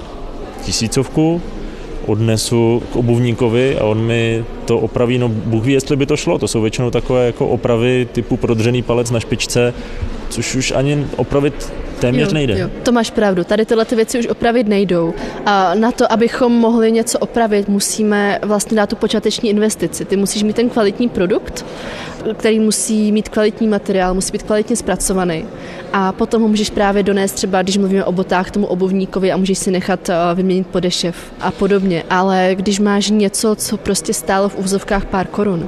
tisícovku, 0.66 1.42
odnesu 2.06 2.84
k 2.94 2.96
obuvníkovi 2.96 3.78
a 3.78 3.84
on 3.84 4.02
mi 4.02 4.46
to 4.70 4.80
opraví, 4.80 5.18
no 5.18 5.30
Bůh 5.30 5.64
ví, 5.64 5.74
jestli 5.74 5.96
by 5.96 6.06
to 6.06 6.18
šlo, 6.18 6.38
to 6.38 6.48
jsou 6.48 6.62
většinou 6.62 6.92
takové 6.92 7.26
jako 7.26 7.48
opravy 7.48 8.08
typu 8.12 8.38
prodřený 8.38 8.82
palec 8.82 9.12
na 9.12 9.20
špičce, 9.20 9.74
což 10.30 10.56
už 10.56 10.72
ani 10.72 11.06
opravit 11.16 11.74
téměř 12.00 12.28
jo, 12.28 12.34
nejde. 12.34 12.60
Jo, 12.60 12.70
to 12.84 12.92
máš 12.92 13.12
pravdu. 13.12 13.44
Tady 13.44 13.66
tyhle 13.66 13.86
ty 13.86 13.96
věci 13.96 14.20
už 14.20 14.28
opravit 14.28 14.68
nejdou. 14.68 15.14
A 15.46 15.76
na 15.76 15.92
to, 15.92 16.12
abychom 16.12 16.52
mohli 16.52 16.92
něco 16.92 17.20
opravit, 17.20 17.70
musíme 17.70 18.40
vlastně 18.42 18.78
dát 18.78 18.90
tu 18.90 18.96
počáteční 18.96 19.50
investici. 19.50 20.06
Ty 20.06 20.16
musíš 20.18 20.44
mít 20.44 20.56
ten 20.56 20.70
kvalitní 20.70 21.10
produkt, 21.10 21.66
který 22.34 22.60
musí 22.60 23.12
mít 23.12 23.30
kvalitní 23.30 23.68
materiál, 23.68 24.14
musí 24.14 24.32
být 24.32 24.44
kvalitně 24.44 24.76
zpracovaný. 24.76 25.46
A 25.94 26.12
potom 26.12 26.42
ho 26.42 26.48
můžeš 26.48 26.70
právě 26.70 27.04
donést 27.04 27.36
třeba, 27.36 27.62
když 27.62 27.78
mluvíme 27.78 28.04
o 28.04 28.12
botách, 28.12 28.52
tomu 28.52 28.68
obuvníkovi 28.68 29.32
a 29.32 29.38
můžeš 29.38 29.58
si 29.58 29.72
nechat 29.72 30.10
eh, 30.10 30.16
vyměnit 30.36 30.68
podešev 30.68 31.16
a 31.40 31.52
podobně. 31.52 32.04
Ale 32.10 32.52
když 32.56 32.80
máš 32.80 33.10
něco, 33.10 33.56
co 33.56 33.78
prostě 33.78 34.14
stálo 34.14 34.50
v 34.50 34.56
úvozovkách 34.60 35.06
pár 35.06 35.28
korun 35.28 35.68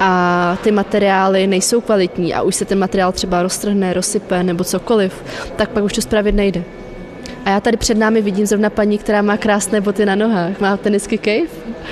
a 0.00 0.58
ty 0.62 0.70
materiály 0.70 1.46
nejsou 1.46 1.80
kvalitní 1.80 2.34
a 2.34 2.42
už 2.42 2.54
se 2.54 2.64
ten 2.64 2.78
materiál 2.78 3.12
třeba 3.12 3.42
roztrhne, 3.42 3.92
rozsype 3.92 4.42
nebo 4.42 4.64
cokoliv, 4.64 5.24
tak 5.56 5.70
pak 5.70 5.84
už 5.84 5.92
to 5.92 6.00
spravit 6.00 6.34
nejde. 6.34 6.62
A 7.44 7.50
já 7.50 7.60
tady 7.60 7.76
před 7.76 7.98
námi 7.98 8.22
vidím 8.22 8.46
zrovna 8.46 8.70
paní, 8.70 8.98
která 8.98 9.22
má 9.22 9.36
krásné 9.36 9.80
boty 9.80 10.06
na 10.06 10.14
nohách, 10.14 10.60
má 10.60 10.76
tenisky 10.76 11.18
cave, 11.18 11.50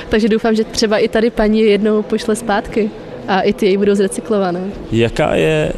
takže 0.09 0.29
doufám, 0.29 0.55
že 0.55 0.65
třeba 0.65 0.99
i 0.99 1.09
tady 1.09 1.31
paní 1.31 1.61
jednou 1.61 2.03
pošle 2.03 2.37
zpátky 2.37 2.91
a 3.29 3.41
i 3.41 3.53
ty 3.53 3.67
její 3.67 3.77
budou 3.77 3.95
zrecyklované. 3.95 4.61
Jaká 4.93 5.35
je 5.35 5.73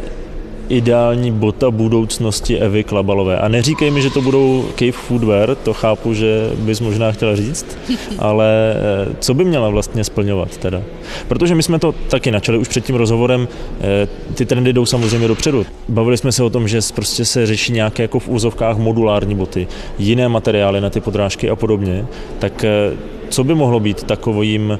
ideální 0.73 1.33
bota 1.33 1.71
budoucnosti 1.71 2.59
Evy 2.59 2.85
Klabalové. 2.85 3.39
A 3.39 3.49
neříkej 3.49 3.91
mi, 3.91 4.03
že 4.03 4.11
to 4.11 4.21
budou 4.23 4.65
cave 4.79 4.93
foodwear, 4.93 5.55
to 5.55 5.73
chápu, 5.73 6.15
že 6.15 6.51
bys 6.57 6.81
možná 6.81 7.13
chtěla 7.13 7.37
říct, 7.37 7.79
ale 8.19 8.75
eh, 8.77 9.17
co 9.21 9.35
by 9.35 9.45
měla 9.45 9.69
vlastně 9.69 10.05
splňovat 10.05 10.57
teda? 10.57 10.83
Protože 11.29 11.55
my 11.55 11.63
jsme 11.63 11.79
to 11.79 11.93
taky 11.93 12.31
načali 12.31 12.59
už 12.59 12.69
před 12.69 12.85
tím 12.85 12.97
rozhovorem, 12.97 13.49
eh, 13.81 14.09
ty 14.35 14.47
trendy 14.47 14.73
jdou 14.73 14.87
samozřejmě 14.87 15.29
dopředu. 15.29 15.67
Bavili 15.89 16.17
jsme 16.17 16.33
se 16.33 16.43
o 16.43 16.51
tom, 16.51 16.69
že 16.69 16.81
prostě 16.95 17.25
se 17.25 17.47
řeší 17.47 17.73
nějaké 17.73 18.03
jako 18.03 18.19
v 18.19 18.29
úzovkách 18.29 18.77
modulární 18.77 19.35
boty, 19.35 19.67
jiné 19.99 20.29
materiály 20.29 20.81
na 20.81 20.91
ty 20.91 21.01
podrážky 21.01 21.51
a 21.51 21.57
podobně, 21.57 22.07
tak 22.39 22.65
eh, 22.65 22.97
co 23.29 23.45
by 23.45 23.55
mohlo 23.55 23.81
být 23.81 24.03
takovým 24.03 24.79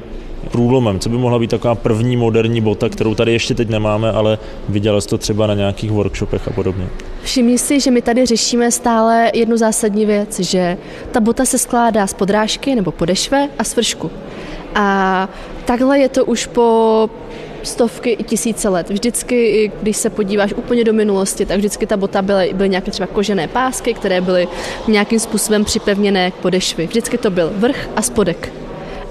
průlomem? 0.51 1.01
Co 1.01 1.09
by 1.09 1.19
mohla 1.19 1.39
být 1.39 1.51
taková 1.51 1.75
první 1.75 2.17
moderní 2.17 2.61
bota, 2.61 2.89
kterou 2.89 3.15
tady 3.15 3.33
ještě 3.33 3.55
teď 3.55 3.69
nemáme, 3.69 4.13
ale 4.13 4.39
viděla 4.69 5.01
jsi 5.01 5.09
to 5.09 5.19
třeba 5.19 5.47
na 5.47 5.55
nějakých 5.55 5.91
workshopech 5.91 6.49
a 6.49 6.51
podobně? 6.51 6.89
Všimni 7.23 7.59
si, 7.59 7.81
že 7.81 7.91
my 7.91 8.03
tady 8.03 8.27
řešíme 8.27 8.71
stále 8.71 9.31
jednu 9.35 9.57
zásadní 9.57 10.07
věc, 10.07 10.41
že 10.41 10.77
ta 11.13 11.21
bota 11.21 11.45
se 11.45 11.59
skládá 11.59 12.07
z 12.07 12.15
podrážky 12.15 12.75
nebo 12.75 12.93
podešve 12.93 13.49
a 13.59 13.65
z 13.65 13.77
vršku. 13.77 14.11
A 14.75 15.29
takhle 15.65 15.99
je 15.99 16.09
to 16.09 16.25
už 16.25 16.47
po 16.47 17.11
stovky 17.63 18.11
i 18.11 18.25
tisíce 18.25 18.69
let. 18.69 18.91
Vždycky, 18.91 19.71
když 19.83 19.97
se 19.97 20.11
podíváš 20.11 20.53
úplně 20.53 20.85
do 20.85 20.93
minulosti, 20.93 21.47
tak 21.47 21.57
vždycky 21.59 21.87
ta 21.87 21.97
bota 21.97 22.23
byly, 22.23 22.53
byly 22.55 22.69
nějaké 22.69 22.91
třeba 22.91 23.07
kožené 23.07 23.49
pásky, 23.49 23.95
které 23.95 24.21
byly 24.21 24.49
nějakým 24.89 25.19
způsobem 25.19 25.65
připevněné 25.65 26.31
k 26.31 26.35
podešvy. 26.35 26.87
Vždycky 26.87 27.19
to 27.19 27.31
byl 27.31 27.53
vrch 27.57 27.89
a 27.97 28.03
spodek. 28.03 28.53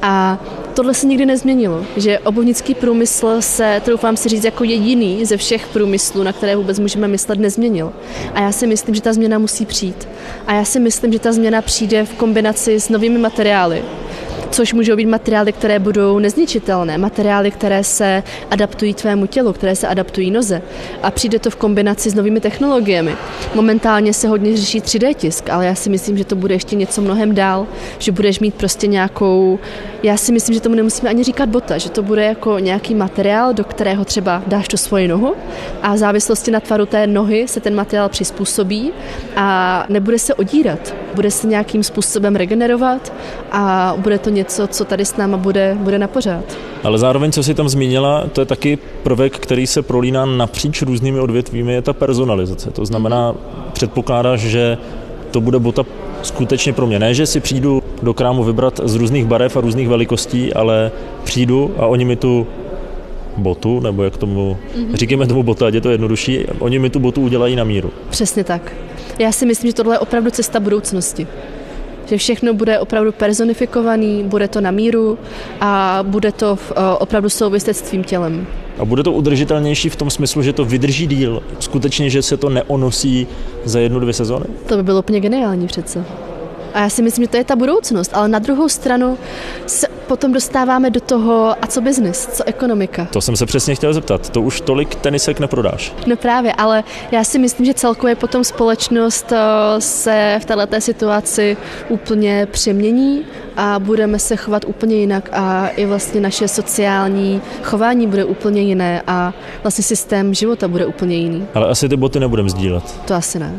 A 0.01 0.39
tohle 0.73 0.93
se 0.93 1.07
nikdy 1.07 1.25
nezměnilo, 1.25 1.85
že 1.97 2.19
obuvnický 2.19 2.75
průmysl 2.75 3.41
se, 3.41 3.81
troufám 3.85 4.17
si 4.17 4.29
říct, 4.29 4.43
jako 4.43 4.63
jediný 4.63 5.25
ze 5.25 5.37
všech 5.37 5.67
průmyslů, 5.67 6.23
na 6.23 6.33
které 6.33 6.55
vůbec 6.55 6.79
můžeme 6.79 7.07
myslet, 7.07 7.39
nezměnil. 7.39 7.93
A 8.33 8.41
já 8.41 8.51
si 8.51 8.67
myslím, 8.67 8.95
že 8.95 9.01
ta 9.01 9.13
změna 9.13 9.37
musí 9.37 9.65
přijít. 9.65 10.07
A 10.47 10.53
já 10.53 10.65
si 10.65 10.79
myslím, 10.79 11.13
že 11.13 11.19
ta 11.19 11.33
změna 11.33 11.61
přijde 11.61 12.05
v 12.05 12.13
kombinaci 12.13 12.79
s 12.79 12.89
novými 12.89 13.17
materiály, 13.17 13.83
což 14.51 14.73
můžou 14.73 14.95
být 14.95 15.05
materiály, 15.05 15.53
které 15.53 15.79
budou 15.79 16.19
nezničitelné, 16.19 16.97
materiály, 16.97 17.51
které 17.51 17.83
se 17.83 18.23
adaptují 18.51 18.93
tvému 18.93 19.25
tělu, 19.25 19.53
které 19.53 19.75
se 19.75 19.87
adaptují 19.87 20.31
noze. 20.31 20.61
A 21.03 21.11
přijde 21.11 21.39
to 21.39 21.49
v 21.49 21.55
kombinaci 21.55 22.09
s 22.09 22.15
novými 22.15 22.39
technologiemi. 22.39 23.15
Momentálně 23.55 24.13
se 24.13 24.27
hodně 24.27 24.57
řeší 24.57 24.81
3D 24.81 25.13
tisk, 25.13 25.49
ale 25.49 25.65
já 25.65 25.75
si 25.75 25.89
myslím, 25.89 26.17
že 26.17 26.25
to 26.25 26.35
bude 26.35 26.55
ještě 26.55 26.75
něco 26.75 27.01
mnohem 27.01 27.35
dál, 27.35 27.67
že 27.99 28.11
budeš 28.11 28.39
mít 28.39 28.55
prostě 28.55 28.87
nějakou, 28.87 29.59
já 30.03 30.17
si 30.17 30.31
myslím, 30.31 30.53
že 30.53 30.61
tomu 30.61 30.75
nemusíme 30.75 31.09
ani 31.09 31.23
říkat 31.23 31.49
bota, 31.49 31.77
že 31.77 31.89
to 31.89 32.03
bude 32.03 32.25
jako 32.25 32.59
nějaký 32.59 32.95
materiál, 32.95 33.53
do 33.53 33.63
kterého 33.63 34.05
třeba 34.05 34.43
dáš 34.47 34.67
tu 34.67 34.77
svoji 34.77 35.07
nohu 35.07 35.33
a 35.81 35.93
v 35.93 35.97
závislosti 35.97 36.51
na 36.51 36.59
tvaru 36.59 36.85
té 36.85 37.07
nohy 37.07 37.47
se 37.47 37.59
ten 37.59 37.75
materiál 37.75 38.09
přizpůsobí 38.09 38.91
a 39.35 39.85
nebude 39.89 40.19
se 40.19 40.33
odírat, 40.33 40.95
bude 41.15 41.31
se 41.31 41.47
nějakým 41.47 41.83
způsobem 41.83 42.35
regenerovat 42.35 43.13
a 43.51 43.93
bude 43.97 44.19
to 44.19 44.29
něco, 44.29 44.67
co 44.67 44.85
tady 44.85 45.05
s 45.05 45.17
náma 45.17 45.37
bude, 45.37 45.77
bude 45.79 45.99
na 45.99 46.07
pořád. 46.07 46.43
Ale 46.83 46.97
zároveň, 46.97 47.31
co 47.31 47.43
si 47.43 47.53
tam 47.53 47.69
zmínila, 47.69 48.27
to 48.33 48.41
je 48.41 48.45
taky 48.45 48.77
prvek, 49.03 49.39
který 49.39 49.67
se 49.67 49.81
prolíná 49.81 50.25
napříč 50.25 50.81
různými 50.81 51.19
odvětvími, 51.19 51.73
je 51.73 51.81
ta 51.81 51.93
personalizace. 51.93 52.71
To 52.71 52.85
znamená, 52.85 53.35
předpokládáš, 53.73 54.39
že 54.39 54.77
to 55.31 55.41
bude 55.41 55.59
bota 55.59 55.83
skutečně 56.21 56.73
pro 56.73 56.87
mě. 56.87 56.99
Ne, 56.99 57.13
že 57.13 57.25
si 57.25 57.39
přijdu 57.39 57.83
do 58.03 58.13
krámu 58.13 58.43
vybrat 58.43 58.79
z 58.83 58.95
různých 58.95 59.25
barev 59.25 59.57
a 59.57 59.61
různých 59.61 59.87
velikostí, 59.87 60.53
ale 60.53 60.91
přijdu 61.23 61.71
a 61.77 61.85
oni 61.85 62.05
mi 62.05 62.15
tu 62.15 62.47
botu, 63.37 63.79
nebo 63.79 64.03
jak 64.03 64.17
tomu, 64.17 64.57
mm-hmm. 64.75 64.95
říkáme 64.95 65.27
tomu 65.27 65.43
botu, 65.43 65.65
ať 65.65 65.73
je 65.73 65.81
to 65.81 65.89
jednodušší, 65.89 66.45
oni 66.59 66.79
mi 66.79 66.89
tu 66.89 66.99
botu 66.99 67.21
udělají 67.21 67.55
na 67.55 67.63
míru. 67.63 67.91
Přesně 68.09 68.43
tak. 68.43 68.73
Já 69.19 69.31
si 69.31 69.45
myslím, 69.45 69.69
že 69.69 69.75
tohle 69.75 69.95
je 69.95 69.99
opravdu 69.99 70.29
cesta 70.29 70.59
budoucnosti 70.59 71.27
že 72.11 72.17
všechno 72.17 72.53
bude 72.53 72.79
opravdu 72.79 73.11
personifikovaný, 73.11 74.23
bude 74.23 74.47
to 74.47 74.61
na 74.61 74.71
míru 74.71 75.19
a 75.61 75.99
bude 76.03 76.31
to 76.31 76.55
v, 76.55 76.71
opravdu 76.99 77.29
souviset 77.29 77.77
s 77.77 77.81
tvým 77.81 78.03
tělem. 78.03 78.47
A 78.81 78.85
bude 78.85 79.03
to 79.03 79.11
udržitelnější 79.11 79.89
v 79.89 79.95
tom 79.95 80.09
smyslu, 80.09 80.41
že 80.41 80.53
to 80.53 80.65
vydrží 80.65 81.07
díl, 81.07 81.43
skutečně, 81.59 82.09
že 82.09 82.21
se 82.21 82.37
to 82.37 82.49
neonosí 82.49 83.27
za 83.65 83.79
jednu, 83.79 83.99
dvě 83.99 84.13
sezóny? 84.13 84.45
To 84.67 84.75
by 84.75 84.83
bylo 84.83 84.99
úplně 84.99 85.19
geniální 85.19 85.67
přece. 85.67 86.05
A 86.73 86.79
já 86.79 86.89
si 86.89 87.01
myslím, 87.01 87.23
že 87.23 87.29
to 87.29 87.37
je 87.37 87.43
ta 87.43 87.55
budoucnost, 87.55 88.11
ale 88.13 88.27
na 88.27 88.39
druhou 88.39 88.69
stranu 88.69 89.17
se 89.65 89.87
potom 90.11 90.33
dostáváme 90.33 90.89
do 90.89 90.99
toho, 90.99 91.55
a 91.61 91.67
co 91.67 91.81
biznis, 91.81 92.27
co 92.27 92.43
ekonomika. 92.47 93.05
To 93.05 93.21
jsem 93.21 93.35
se 93.35 93.45
přesně 93.45 93.75
chtěl 93.75 93.93
zeptat. 93.93 94.29
To 94.29 94.41
už 94.41 94.61
tolik 94.61 94.95
tenisek 94.95 95.39
neprodáš. 95.39 95.93
No 96.07 96.15
právě, 96.15 96.53
ale 96.53 96.83
já 97.11 97.23
si 97.23 97.39
myslím, 97.39 97.65
že 97.65 97.73
celkově 97.73 98.15
potom 98.15 98.43
společnost 98.43 99.31
eh, 99.31 99.81
se 99.81 100.39
v 100.41 100.45
této 100.45 100.81
situaci 100.81 101.57
úplně 101.89 102.47
přemění 102.51 103.25
a 103.57 103.79
budeme 103.79 104.19
se 104.19 104.35
chovat 104.35 104.65
úplně 104.67 104.95
jinak 104.95 105.29
a 105.31 105.67
i 105.67 105.85
vlastně 105.85 106.21
naše 106.21 106.47
sociální 106.47 107.41
chování 107.63 108.07
bude 108.07 108.25
úplně 108.25 108.61
jiné 108.61 109.01
a 109.07 109.33
vlastně 109.63 109.83
systém 109.83 110.33
života 110.33 110.67
bude 110.67 110.85
úplně 110.85 111.15
jiný. 111.15 111.47
Ale 111.53 111.67
asi 111.67 111.89
ty 111.89 111.97
boty 111.97 112.19
nebudeme 112.19 112.49
sdílet. 112.49 112.83
To 113.05 113.13
asi 113.13 113.39
ne. 113.39 113.55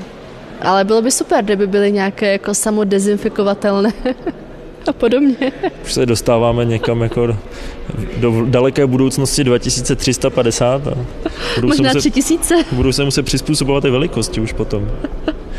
Ale 0.62 0.84
bylo 0.84 1.02
by 1.02 1.10
super, 1.10 1.44
kdyby 1.44 1.66
byly 1.66 1.92
nějaké 1.92 2.32
jako 2.32 2.54
samodezinfikovatelné 2.54 3.92
a 4.88 4.92
podobně. 4.92 5.52
Už 5.84 5.92
se 5.92 6.06
dostáváme 6.06 6.64
někam 6.64 7.02
jako 7.02 7.36
do, 8.16 8.44
daleké 8.46 8.86
budoucnosti 8.86 9.44
2350. 9.44 10.86
A 10.86 10.94
budu 11.54 11.68
Možná 11.68 11.90
se 11.90 11.96
muset, 11.96 12.10
3000. 12.10 12.64
Budu 12.72 12.92
se 12.92 13.04
muset 13.04 13.22
přizpůsobovat 13.22 13.84
i 13.84 13.90
velikosti 13.90 14.40
už 14.40 14.52
potom. 14.52 14.90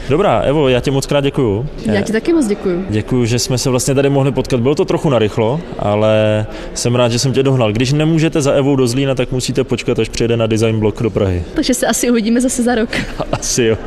Dobrá, 0.10 0.40
Evo, 0.40 0.70
já 0.70 0.80
ti 0.80 0.92
moc 0.92 1.06
krát 1.06 1.22
děkuju. 1.22 1.66
Já 1.86 2.02
ti 2.02 2.12
taky 2.12 2.34
moc 2.34 2.48
děkuju. 2.48 2.86
Děkuju, 2.90 3.26
že 3.26 3.40
jsme 3.40 3.58
se 3.58 3.70
vlastně 3.70 3.96
tady 3.96 4.10
mohli 4.10 4.32
potkat. 4.32 4.60
Bylo 4.60 4.76
to 4.76 4.86
trochu 4.86 5.10
narychlo, 5.10 5.62
ale 5.80 6.46
jsem 6.74 6.96
rád, 6.96 7.12
že 7.12 7.20
jsem 7.20 7.34
tě 7.34 7.44
dohnal. 7.44 7.72
Když 7.72 7.94
nemůžete 7.94 8.42
za 8.42 8.52
Evou 8.52 8.76
do 8.76 8.88
Zlína, 8.88 9.16
tak 9.16 9.32
musíte 9.32 9.64
počkat, 9.64 10.00
až 10.00 10.10
přijede 10.10 10.38
na 10.38 10.48
design 10.48 10.80
blok 10.80 11.04
do 11.04 11.10
Prahy. 11.10 11.44
Takže 11.54 11.74
se 11.74 11.88
asi 11.88 12.12
uvidíme 12.12 12.42
zase 12.42 12.64
za 12.64 12.76
rok. 12.76 12.90
Asi 13.32 13.64
jo. 13.64 13.78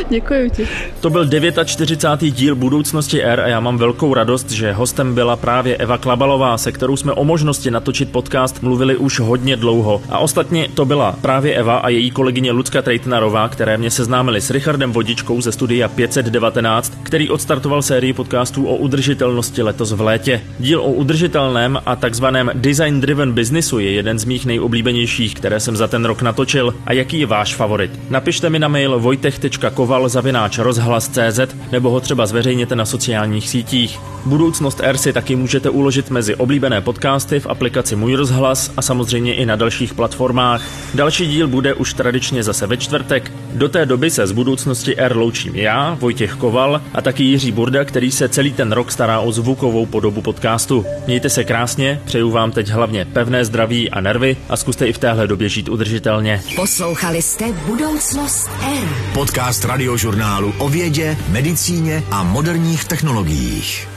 Děkuji 0.08 0.50
ti. 0.50 0.68
To 1.00 1.10
byl 1.10 1.28
49. 1.64 2.34
díl 2.34 2.54
Budoucnosti 2.54 3.22
R 3.22 3.40
a 3.40 3.48
já 3.48 3.60
mám 3.60 3.78
velkou 3.78 4.14
radost, 4.14 4.50
že 4.50 4.72
hostem 4.72 5.14
byla 5.14 5.36
právě 5.36 5.76
Eva 5.76 5.98
Klabalová, 5.98 6.58
se 6.58 6.72
kterou 6.72 6.96
jsme 6.96 7.12
o 7.12 7.24
možnosti 7.24 7.70
natočit 7.70 8.12
podcast 8.12 8.62
mluvili 8.62 8.96
už 8.96 9.20
hodně 9.20 9.56
dlouho. 9.56 10.02
A 10.08 10.18
ostatně 10.18 10.68
to 10.74 10.84
byla 10.84 11.16
právě 11.20 11.54
Eva 11.54 11.76
a 11.76 11.88
její 11.88 12.10
kolegyně 12.10 12.52
Lucka 12.52 12.82
Trejtnarová, 12.82 13.48
které 13.48 13.78
mě 13.78 13.90
seznámili 13.90 14.40
s 14.40 14.50
Richardem 14.50 14.92
Vodičkou 14.92 15.40
ze 15.40 15.52
studia 15.52 15.88
519, 15.88 16.98
který 17.02 17.30
odstartoval 17.30 17.82
sérii 17.82 18.12
podcastů 18.12 18.66
o 18.66 18.76
udržitelnosti 18.76 19.62
letos 19.62 19.92
v 19.92 20.00
létě. 20.00 20.40
Díl 20.58 20.80
o 20.80 20.92
udržitelném 20.92 21.78
a 21.86 21.96
takzvaném 21.96 22.50
design 22.54 23.00
driven 23.00 23.32
businessu 23.32 23.78
je 23.78 23.92
jeden 23.92 24.18
z 24.18 24.24
mých 24.24 24.46
nejoblíbenějších, 24.46 25.34
které 25.34 25.60
jsem 25.60 25.76
za 25.76 25.88
ten 25.88 26.04
rok 26.04 26.22
natočil. 26.22 26.74
A 26.86 26.92
jaký 26.92 27.20
je 27.20 27.26
váš 27.26 27.54
favorit? 27.54 27.90
Napište 28.10 28.50
mi 28.50 28.58
na 28.58 28.68
mail 28.68 29.00
vojtech.koval 29.00 29.89
koval 29.90 30.08
zavináč 30.08 30.58
rozhlas.cz 30.58 31.40
nebo 31.72 31.90
ho 31.90 32.00
třeba 32.00 32.26
zveřejněte 32.26 32.76
na 32.76 32.84
sociálních 32.84 33.48
sítích. 33.48 34.00
Budoucnost 34.24 34.80
R 34.82 34.96
si 34.96 35.12
taky 35.12 35.36
můžete 35.36 35.70
uložit 35.70 36.10
mezi 36.10 36.34
oblíbené 36.34 36.80
podcasty 36.80 37.40
v 37.40 37.46
aplikaci 37.46 37.96
Můj 37.96 38.14
rozhlas 38.14 38.70
a 38.76 38.82
samozřejmě 38.82 39.34
i 39.34 39.46
na 39.46 39.56
dalších 39.56 39.94
platformách. 39.94 40.62
Další 40.94 41.26
díl 41.26 41.48
bude 41.48 41.74
už 41.74 41.94
tradičně 41.94 42.42
zase 42.42 42.66
ve 42.66 42.76
čtvrtek. 42.76 43.32
Do 43.52 43.68
té 43.68 43.86
doby 43.86 44.10
se 44.10 44.26
z 44.26 44.32
budoucnosti 44.32 44.96
R 44.96 45.16
loučím 45.16 45.56
já, 45.56 45.96
Vojtěch 46.00 46.32
Koval 46.34 46.80
a 46.94 47.02
taky 47.02 47.24
Jiří 47.24 47.52
Burda, 47.52 47.84
který 47.84 48.10
se 48.10 48.28
celý 48.28 48.52
ten 48.52 48.72
rok 48.72 48.92
stará 48.92 49.20
o 49.20 49.32
zvukovou 49.32 49.86
podobu 49.86 50.22
podcastu. 50.22 50.86
Mějte 51.06 51.30
se 51.30 51.44
krásně, 51.44 52.00
přeju 52.04 52.30
vám 52.30 52.52
teď 52.52 52.68
hlavně 52.68 53.04
pevné 53.04 53.44
zdraví 53.44 53.90
a 53.90 54.00
nervy 54.00 54.36
a 54.48 54.56
zkuste 54.56 54.86
i 54.86 54.92
v 54.92 54.98
téhle 54.98 55.26
době 55.26 55.48
žít 55.48 55.68
udržitelně. 55.68 56.42
Poslouchali 56.56 57.22
jste 57.22 57.52
Budoucnost 57.52 58.50
R. 58.82 58.88
Podcast 59.14 59.64
radiožurnálu 59.80 60.54
o 60.58 60.68
vědě, 60.68 61.16
medicíně 61.28 62.02
a 62.10 62.22
moderních 62.22 62.84
technologiích. 62.84 63.88